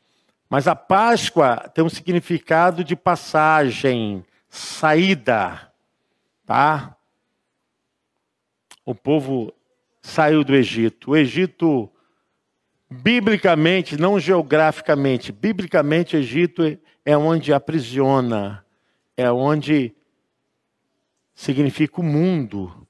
[0.49, 5.71] Mas a Páscoa tem um significado de passagem, saída,
[6.47, 6.97] tá?
[8.85, 9.53] O povo
[10.03, 11.13] saiu do Egito.
[11.13, 11.91] O Egito,
[12.91, 18.65] biblicamente, não geograficamente, biblicamente, o Egito é onde aprisiona,
[19.17, 19.95] é onde
[21.35, 22.87] significa o mundo.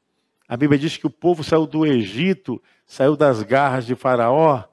[0.49, 4.65] A Bíblia diz que o povo saiu do Egito, saiu das garras de Faraó.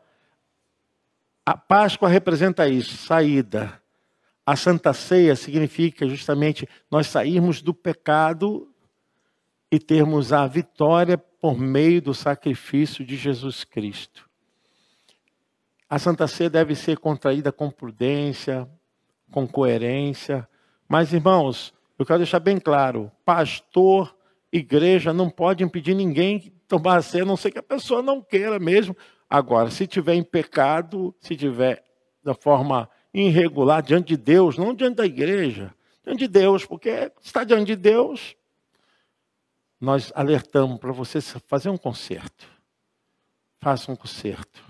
[1.46, 3.82] A Páscoa representa isso, saída.
[4.46, 8.71] A Santa Ceia significa justamente nós sairmos do pecado
[9.72, 14.30] e termos a vitória por meio do sacrifício de Jesus Cristo.
[15.90, 18.68] A Santa Ceia deve ser contraída com prudência,
[19.32, 20.48] com coerência.
[20.88, 24.16] Mas, irmãos, eu quero deixar bem claro: pastor,
[24.52, 28.02] igreja não pode impedir ninguém de tomar a ceia, a não ser que a pessoa
[28.02, 28.96] não queira mesmo.
[29.30, 31.84] Agora, se tiver em pecado, se tiver
[32.24, 37.44] da forma irregular diante de Deus, não diante da igreja, diante de Deus, porque está
[37.44, 38.36] diante de Deus,
[39.82, 42.48] nós alertamos para você fazer um conserto.
[43.60, 44.64] Faça um conserto.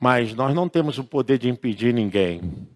[0.00, 2.68] Mas nós não temos o poder de impedir ninguém.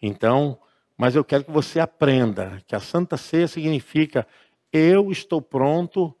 [0.00, 0.58] Então,
[0.96, 4.26] mas eu quero que você aprenda que a Santa Ceia significa
[4.72, 6.14] eu estou pronto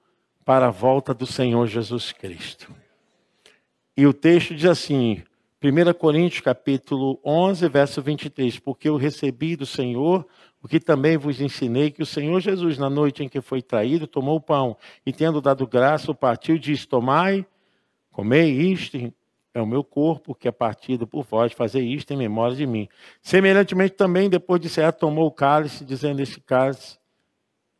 [0.44, 2.70] para a volta do Senhor Jesus Cristo.
[3.96, 5.22] E o texto diz assim,
[5.62, 10.26] 1 Coríntios capítulo 11, verso 23, porque eu recebi do Senhor
[10.64, 14.06] o que também vos ensinei que o Senhor Jesus, na noite em que foi traído,
[14.06, 17.44] tomou o pão e, tendo dado graça, o partiu disse: Tomai,
[18.10, 18.96] comei isto,
[19.52, 22.88] é o meu corpo que é partido por vós, fazer isto em memória de mim.
[23.20, 26.98] Semelhantemente, também, depois de cear, tomou o cálice, dizendo: Este cálice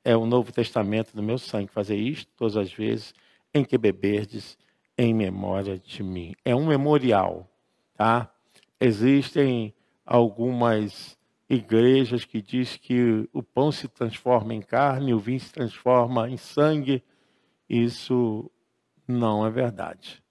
[0.05, 1.72] é o novo testamento do meu sangue.
[1.72, 3.14] Fazer isto todas as vezes
[3.55, 4.59] em que beberdes
[4.99, 6.35] em memória de mim.
[6.45, 7.49] É um memorial,
[7.97, 8.30] tá?
[8.78, 9.72] Existem
[10.05, 11.16] algumas
[11.55, 16.36] igrejas que diz que o pão se transforma em carne, o vinho se transforma em
[16.36, 17.02] sangue.
[17.68, 18.50] Isso
[19.07, 20.22] não é verdade.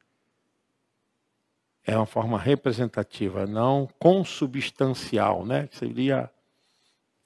[1.85, 5.67] É uma forma representativa, não consubstancial, né?
[5.67, 6.31] Que seria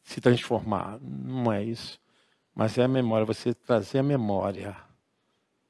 [0.02, 1.00] se transformar.
[1.02, 2.00] Não é isso.
[2.56, 4.76] Mas é a memória, você trazer a memória,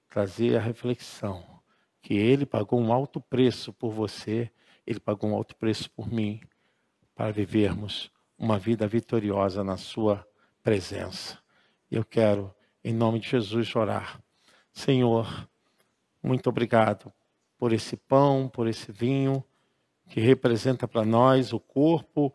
[0.10, 1.44] trazer a reflexão
[2.02, 4.50] que ele pagou um alto preço por você,
[4.86, 6.40] ele pagou um alto preço por mim
[7.14, 10.26] para vivermos uma vida vitoriosa na Sua
[10.62, 11.40] presença.
[11.90, 14.22] Eu quero, em nome de Jesus, orar.
[14.72, 15.50] Senhor,
[16.22, 17.12] muito obrigado
[17.58, 19.44] por esse pão, por esse vinho,
[20.08, 22.34] que representa para nós o corpo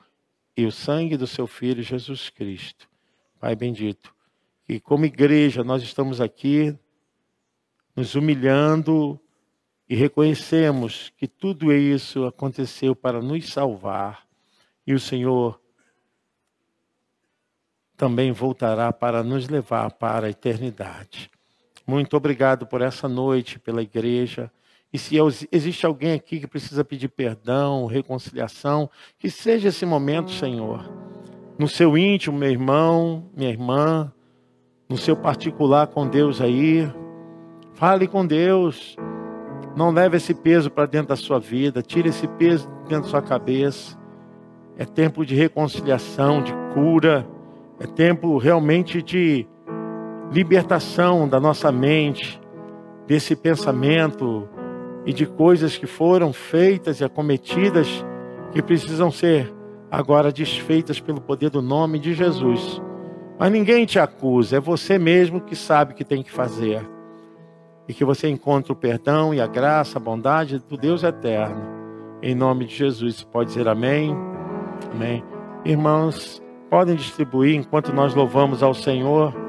[0.57, 2.89] e o sangue do Seu Filho Jesus Cristo.
[3.39, 4.15] Pai bendito,
[4.65, 6.77] que como igreja nós estamos aqui
[7.95, 9.21] nos humilhando
[9.89, 14.27] e reconhecemos que tudo isso aconteceu para nos salvar
[14.87, 15.62] e o Senhor
[18.03, 21.31] também voltará para nos levar para a eternidade.
[21.87, 24.51] Muito obrigado por essa noite, pela igreja.
[24.93, 25.15] E se
[25.53, 28.91] existe alguém aqui que precisa pedir perdão, reconciliação,
[29.21, 30.93] que seja esse momento, Senhor.
[31.57, 34.13] No seu íntimo, meu irmão, minha irmã,
[34.89, 36.91] no seu particular com Deus aí.
[37.75, 38.97] Fale com Deus.
[39.77, 41.83] Não leve esse peso para dentro da sua vida.
[41.83, 43.97] Tire esse peso dentro da sua cabeça.
[44.77, 47.25] É tempo de reconciliação, de cura.
[47.83, 49.45] É tempo realmente de
[50.31, 52.41] libertação da nossa mente,
[53.09, 54.49] desse pensamento
[55.05, 57.89] e de coisas que foram feitas e acometidas
[58.53, 59.53] que precisam ser
[59.91, 62.81] agora desfeitas pelo poder do nome de Jesus.
[63.37, 66.89] Mas ninguém te acusa, é você mesmo que sabe o que tem que fazer.
[67.89, 71.61] E que você encontre o perdão e a graça, a bondade do Deus eterno.
[72.23, 74.17] Em nome de Jesus, você pode dizer amém?
[74.95, 75.25] Amém.
[75.65, 76.41] Irmãos,
[76.73, 79.42] podem distribuir enquanto nós louvamos ao Senhor.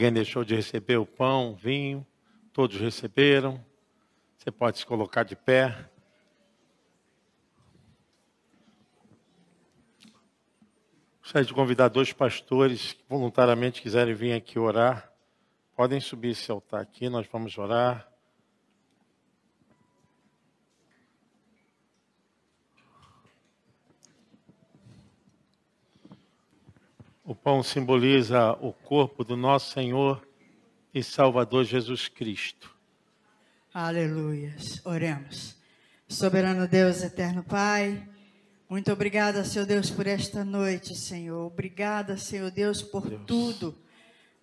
[0.00, 2.06] Alguém deixou de receber o pão, o vinho?
[2.54, 3.62] Todos receberam?
[4.34, 5.90] Você pode se colocar de pé.
[11.20, 15.12] Gostaria de convidar dois pastores que voluntariamente quiserem vir aqui orar.
[15.76, 18.09] Podem subir esse altar aqui, nós vamos orar.
[27.30, 30.20] O pão simboliza o corpo do nosso Senhor
[30.92, 32.74] e Salvador Jesus Cristo.
[33.72, 34.52] Aleluia.
[34.84, 35.56] Oremos.
[36.08, 38.04] Soberano Deus, eterno Pai,
[38.68, 41.46] muito obrigada, Senhor Deus, por esta noite, Senhor.
[41.46, 43.22] Obrigada, Senhor Deus, por Deus.
[43.28, 43.78] tudo.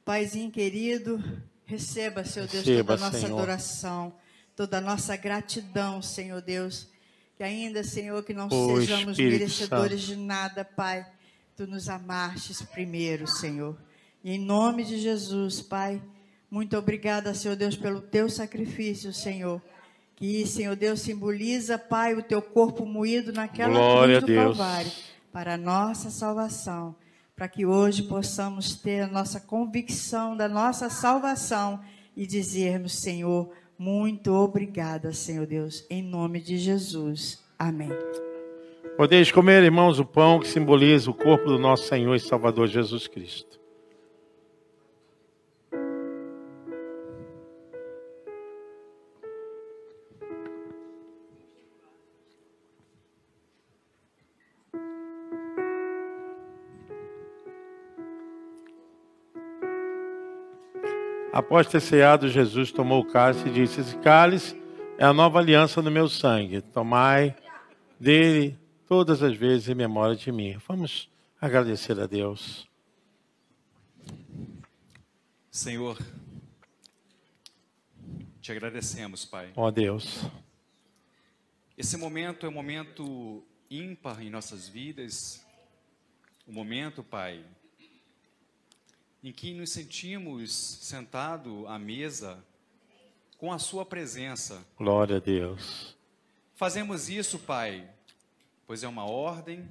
[0.05, 1.21] Paizinho querido,
[1.65, 3.38] receba, Senhor Deus, receba, toda a nossa Senhor.
[3.38, 4.13] adoração,
[4.55, 6.88] toda a nossa gratidão, Senhor Deus.
[7.35, 10.15] Que ainda, Senhor, que não oh, sejamos Espírito merecedores Santo.
[10.15, 11.05] de nada, Pai.
[11.57, 13.75] Tu nos amastes primeiro, Senhor.
[14.23, 15.99] E em nome de Jesus, Pai,
[16.51, 19.59] muito obrigada, Senhor Deus, pelo teu sacrifício, Senhor.
[20.15, 24.91] Que, Senhor Deus, simboliza, Pai, o teu corpo moído naquela Glória cruz do Calvário
[25.31, 26.95] para a nossa salvação.
[27.35, 31.81] Para que hoje possamos ter a nossa convicção da nossa salvação
[32.15, 37.43] e dizermos, Senhor, muito obrigada, Senhor Deus, em nome de Jesus.
[37.57, 37.89] Amém.
[38.97, 43.05] Podeis comer, irmãos, o pão que simboliza o corpo do nosso Senhor e Salvador Jesus
[43.05, 43.59] Cristo.
[61.31, 64.59] Após ter ceado, Jesus tomou o cálice e disse: Esse cálice
[64.97, 66.61] é a nova aliança no meu sangue.
[66.61, 67.35] Tomai
[67.99, 68.57] dele
[68.88, 70.57] todas as vezes em memória de mim.
[70.67, 71.09] Vamos
[71.39, 72.67] agradecer a Deus.
[75.51, 75.97] Senhor,
[78.41, 79.51] te agradecemos, Pai.
[79.55, 80.21] Ó oh, Deus.
[81.77, 85.45] Esse momento é um momento ímpar em nossas vidas.
[86.45, 87.43] O um momento, Pai,
[89.21, 92.41] em que nos sentimos sentados à mesa
[93.38, 94.65] com a Sua presença.
[94.77, 95.95] Glória a Deus.
[96.55, 97.88] Fazemos isso, Pai,
[98.68, 99.68] pois é uma ordem,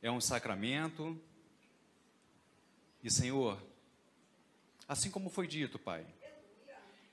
[0.00, 1.18] é um sacramento.
[3.02, 3.58] E, Senhor,
[4.86, 6.06] assim como foi dito, Pai,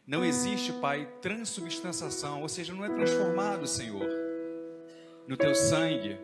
[0.05, 4.07] não existe, Pai, transubstanciação, ou seja, não é transformado, Senhor,
[5.27, 6.19] no teu sangue,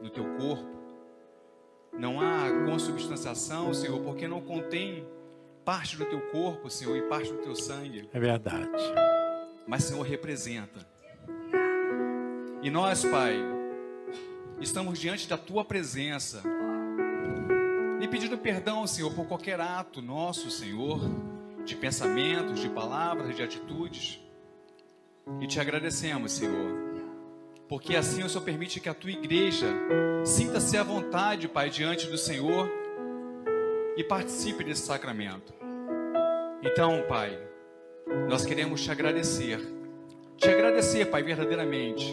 [0.00, 0.80] no teu corpo
[1.92, 5.06] não há consubstanciação, Senhor, porque não contém
[5.64, 8.08] parte do teu corpo, Senhor, e parte do teu sangue.
[8.12, 8.70] É verdade.
[9.66, 10.86] Mas, Senhor, representa.
[12.62, 13.36] E nós, Pai,
[14.60, 16.42] estamos diante da tua presença.
[18.00, 21.00] E pedindo perdão, Senhor, por qualquer ato nosso, Senhor,
[21.64, 24.20] de pensamentos, de palavras, de atitudes.
[25.40, 26.90] E te agradecemos, Senhor
[27.70, 29.68] porque assim o Senhor permite que a tua igreja
[30.24, 32.68] sinta-se à vontade, Pai, diante do Senhor
[33.96, 35.54] e participe desse sacramento.
[36.64, 37.38] Então, Pai,
[38.28, 39.60] nós queremos te agradecer,
[40.36, 42.12] te agradecer, Pai, verdadeiramente,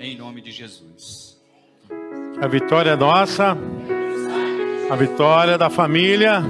[0.00, 1.33] em nome de Jesus.
[2.40, 3.56] A vitória é nossa,
[4.90, 6.42] a vitória da família,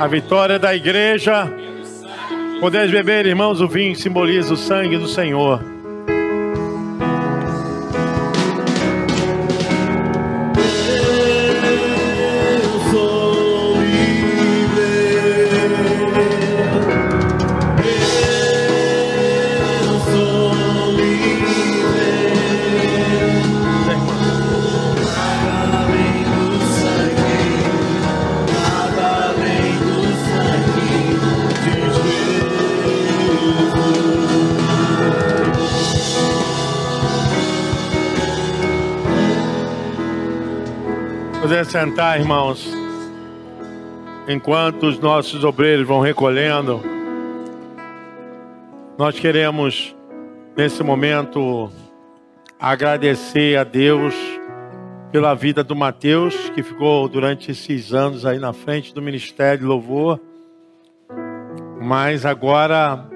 [0.00, 1.52] a vitória da igreja.
[2.60, 5.73] Podeis beber, irmãos, o vinho simboliza o sangue do Senhor.
[41.64, 42.72] Sentar, irmãos,
[44.28, 46.80] enquanto os nossos obreiros vão recolhendo,
[48.96, 49.94] nós queremos,
[50.56, 51.70] nesse momento,
[52.58, 54.14] agradecer a Deus
[55.12, 59.64] pela vida do Mateus, que ficou durante esses anos aí na frente do Ministério de
[59.64, 60.18] Louvor,
[61.80, 63.06] mas agora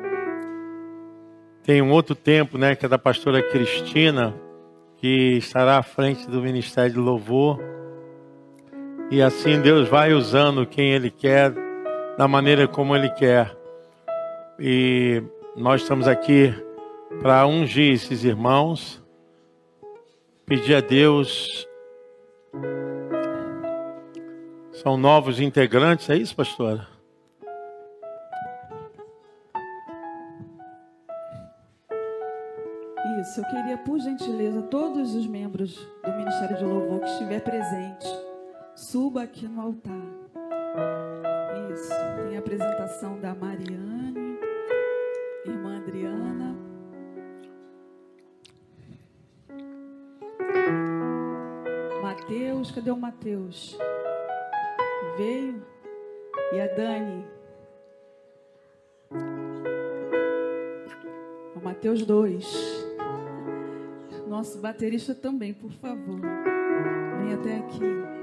[1.62, 4.34] tem um outro tempo, né, que é da pastora Cristina,
[4.98, 7.77] que estará à frente do Ministério de Louvor.
[9.10, 11.54] E assim Deus vai usando quem Ele quer,
[12.18, 13.56] da maneira como Ele quer.
[14.58, 15.22] E
[15.56, 16.52] nós estamos aqui
[17.22, 19.02] para ungir esses irmãos,
[20.44, 21.66] pedir a Deus.
[24.72, 26.86] São novos integrantes, é isso, pastora?
[33.22, 38.27] Isso, eu queria, por gentileza, todos os membros do Ministério de Louvor que estiver presente
[38.78, 40.06] Suba aqui no altar.
[41.74, 41.92] Isso.
[42.16, 44.38] Tem a apresentação da Mariane,
[45.44, 46.56] irmã Adriana.
[52.00, 53.76] Mateus, cadê o Mateus?
[55.16, 55.60] Veio.
[56.52, 57.26] E a Dani?
[61.56, 62.86] O Mateus 2.
[64.28, 66.20] nosso baterista também, por favor.
[67.18, 68.17] Vem até aqui.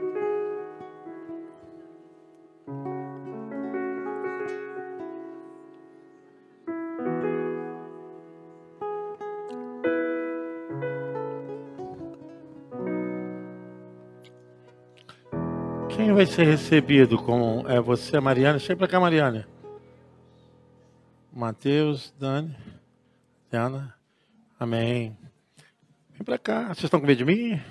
[16.15, 18.57] Vai ser recebido com é você, Mariana?
[18.57, 19.45] Chega para cá, Mariana.
[21.29, 22.55] Mateus, Dani,
[23.51, 23.93] Diana.
[24.57, 25.17] Amém.
[26.11, 26.67] Vem para cá.
[26.67, 27.61] Vocês estão com medo de mim?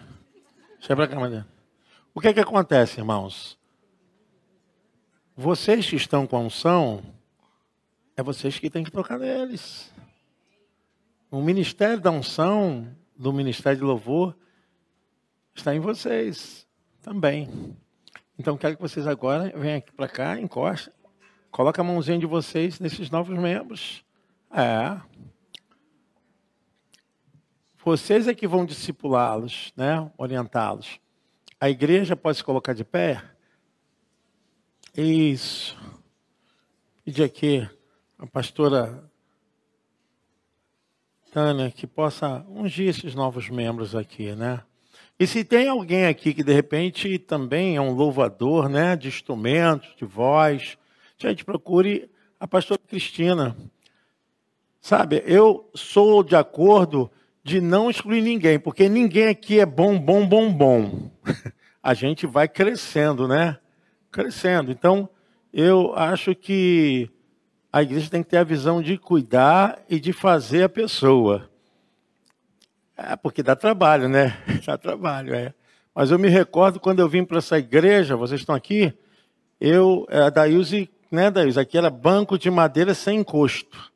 [0.78, 1.48] Chega para cá, Mariana.
[2.14, 3.58] O que é que acontece, irmãos?
[5.34, 7.02] Vocês que estão com a unção,
[8.14, 9.90] é vocês que têm que tocar neles.
[11.30, 14.36] O ministério da unção, do ministério de louvor,
[15.54, 16.68] está em vocês
[17.00, 17.74] também.
[18.38, 20.92] Então quero que vocês agora venham aqui para cá, encosta,
[21.50, 24.04] coloca a mãozinha de vocês nesses novos membros.
[24.50, 25.00] É.
[27.84, 30.10] Vocês é que vão discipulá-los, né?
[30.16, 30.98] Orientá-los.
[31.60, 33.22] A igreja pode se colocar de pé?
[34.96, 35.78] Isso.
[37.04, 37.68] Pedir aqui
[38.18, 39.10] a pastora
[41.30, 44.62] Tânia que possa ungir esses novos membros aqui, né?
[45.18, 49.94] E se tem alguém aqui que de repente também é um louvador, né, de instrumentos,
[49.96, 50.76] de voz,
[51.16, 52.10] gente, procure
[52.40, 53.56] a pastora Cristina.
[54.80, 57.10] Sabe, eu sou de acordo
[57.44, 61.10] de não excluir ninguém, porque ninguém aqui é bom, bom, bom, bom.
[61.82, 63.58] A gente vai crescendo, né?
[64.10, 64.72] Crescendo.
[64.72, 65.08] Então,
[65.52, 67.10] eu acho que
[67.70, 71.50] a igreja tem que ter a visão de cuidar e de fazer a pessoa.
[72.96, 74.36] É, porque dá trabalho, né?
[74.64, 75.52] Dá trabalho, é.
[75.94, 78.92] Mas eu me recordo quando eu vim para essa igreja, vocês estão aqui,
[79.60, 83.92] eu, é, a Daílze, né, Daílze, aqui era banco de madeira sem encosto.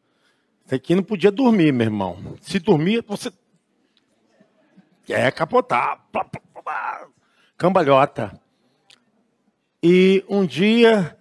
[0.70, 2.36] Aqui não podia dormir, meu irmão.
[2.40, 3.32] Se dormia, você.
[5.08, 6.04] É capotar.
[7.56, 8.38] Cambalhota.
[9.82, 11.16] E um dia,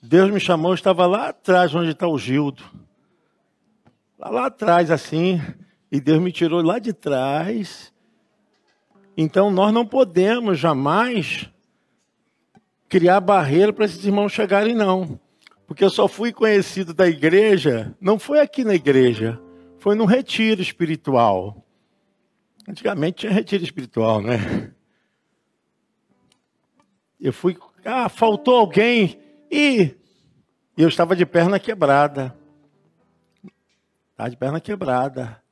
[0.00, 2.62] Deus me chamou, eu estava lá atrás, onde está o Gildo.
[4.18, 5.40] Lá, lá atrás, assim.
[5.90, 7.92] E Deus me tirou lá de trás.
[9.16, 11.50] Então nós não podemos jamais
[12.88, 15.18] criar barreira para esses irmãos chegarem, não.
[15.66, 19.38] Porque eu só fui conhecido da igreja, não foi aqui na igreja,
[19.78, 21.62] foi num retiro espiritual.
[22.66, 24.72] Antigamente tinha retiro espiritual, né?
[27.20, 29.18] Eu fui, ah, faltou alguém
[29.50, 29.94] e
[30.76, 32.36] eu estava de perna quebrada.
[34.12, 35.42] Estava de perna quebrada.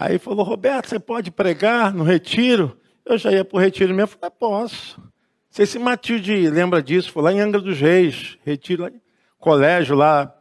[0.00, 2.78] Aí falou, Roberto, você pode pregar no retiro?
[3.04, 5.02] Eu já ia para o retiro mesmo, falei, posso.
[5.50, 8.92] Você se Matilde lembra disso, foi lá em Angra dos Reis, retiro lá,
[9.40, 10.32] colégio lá,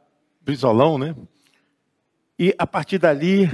[0.41, 1.15] Brizolão, né?
[2.37, 3.49] E a partir dali,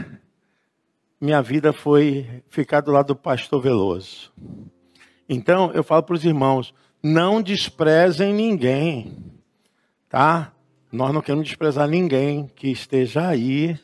[1.22, 4.30] minha vida foi ficar do lado do pastor Veloso.
[5.30, 9.16] Então, eu falo para os irmãos, não desprezem ninguém,
[10.10, 10.52] tá?
[10.92, 13.80] Nós não queremos desprezar ninguém que esteja aí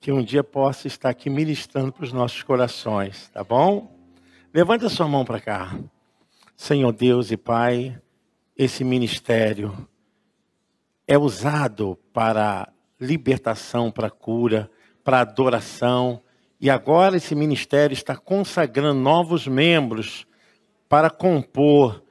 [0.00, 3.96] que um dia possa estar aqui ministrando para os nossos corações, tá bom?
[4.54, 5.78] Levanta sua mão para cá.
[6.56, 8.00] Senhor Deus e Pai,
[8.56, 9.88] esse ministério
[11.06, 12.68] é usado para
[13.00, 14.70] libertação, para cura,
[15.02, 16.20] para adoração,
[16.60, 20.26] e agora esse ministério está consagrando novos membros
[20.88, 22.02] para compor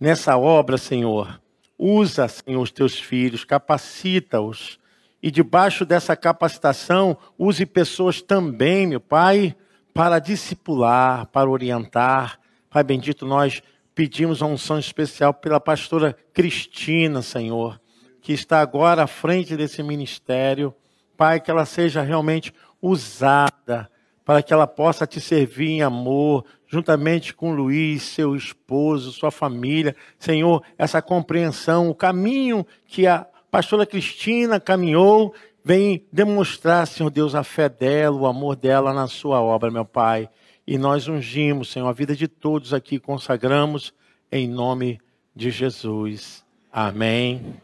[0.00, 1.40] nessa obra, Senhor.
[1.78, 4.78] Usa, Senhor, os teus filhos, capacita-os
[5.22, 9.54] e debaixo dessa capacitação, use pessoas também, meu Pai,
[9.94, 12.40] para discipular, para orientar.
[12.68, 13.62] Pai bendito, nós
[13.94, 17.80] pedimos a unção especial pela pastora Cristina, Senhor,
[18.20, 20.74] que está agora à frente desse ministério.
[21.16, 23.88] Pai, que ela seja realmente usada
[24.24, 29.94] para que ela possa te servir em amor, juntamente com Luiz, seu esposo, sua família.
[30.18, 37.44] Senhor, essa compreensão, o caminho que a pastora Cristina caminhou, vem demonstrar, Senhor Deus, a
[37.44, 40.26] fé dela, o amor dela na sua obra, meu Pai.
[40.66, 43.92] E nós ungimos, Senhor, a vida de todos aqui, consagramos
[44.30, 44.98] em nome
[45.36, 46.42] de Jesus.
[46.72, 47.54] Amém.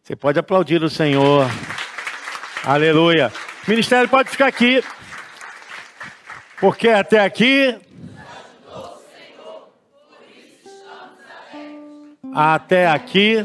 [0.00, 1.44] Você pode aplaudir o Senhor.
[2.64, 3.32] Aleluia.
[3.66, 4.80] Ministério pode ficar aqui.
[6.60, 7.76] Porque até aqui.
[12.32, 13.44] Até aqui.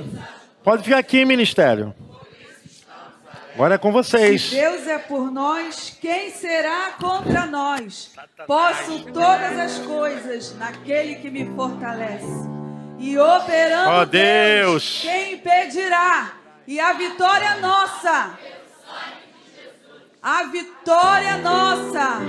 [0.63, 1.93] Pode ficar aqui, ministério.
[3.55, 4.43] Agora é com vocês.
[4.43, 8.11] Se Deus é por nós, quem será contra nós?
[8.47, 12.49] Posso todas as coisas naquele que me fortalece.
[12.99, 16.33] E operando oh, Deus, quem impedirá?
[16.67, 18.37] E a vitória é nossa.
[20.21, 22.19] A vitória é nossa.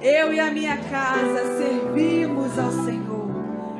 [0.00, 2.95] Eu e a minha casa servimos ao Senhor.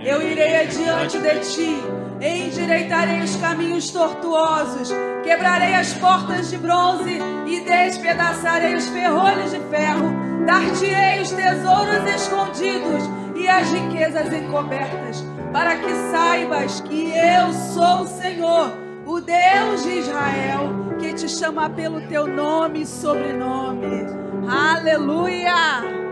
[0.06, 1.82] Eu irei adiante de ti,
[2.20, 4.88] endireitarei os caminhos tortuosos,
[5.24, 10.14] quebrarei as portas de bronze e despedaçarei os ferrolhos de ferro.
[10.46, 13.02] Dar-te-ei os tesouros escondidos
[13.34, 19.98] e as riquezas encobertas, para que saibas que eu sou o Senhor, o Deus de
[19.98, 24.06] Israel, que te chama pelo teu nome e sobrenome.
[24.48, 26.05] Aleluia!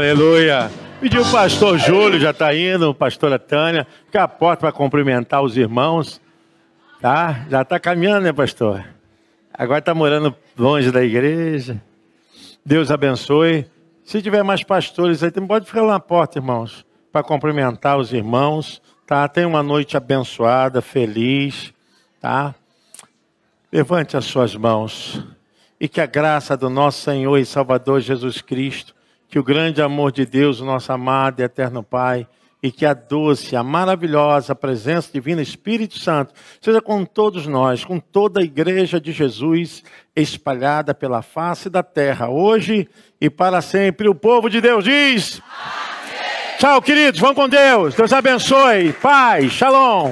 [0.00, 0.70] Aleluia.
[0.98, 5.58] Pediu o pastor Júlio, já está indo, pastora Tânia, fica a porta para cumprimentar os
[5.58, 6.18] irmãos.
[7.02, 7.44] Tá?
[7.50, 8.82] Já está caminhando, né, pastor?
[9.52, 11.82] Agora está morando longe da igreja.
[12.64, 13.66] Deus abençoe.
[14.02, 16.82] Se tiver mais pastores aí, pode ficar lá na porta, irmãos,
[17.12, 18.80] para cumprimentar os irmãos.
[19.06, 19.28] Tá?
[19.28, 21.74] Tenha uma noite abençoada, feliz.
[22.18, 22.54] Tá?
[23.70, 25.22] Levante as suas mãos
[25.78, 28.94] e que a graça do nosso Senhor e Salvador Jesus Cristo,
[29.30, 32.26] que o grande amor de Deus, nosso amado e eterno Pai,
[32.62, 37.98] e que a doce, a maravilhosa presença divina Espírito Santo seja com todos nós, com
[37.98, 39.82] toda a igreja de Jesus
[40.14, 42.88] espalhada pela face da terra, hoje
[43.20, 44.08] e para sempre.
[44.08, 45.40] O povo de Deus diz:
[46.58, 47.94] Tchau, queridos, vão com Deus.
[47.94, 48.92] Deus abençoe.
[48.94, 50.10] Paz, shalom.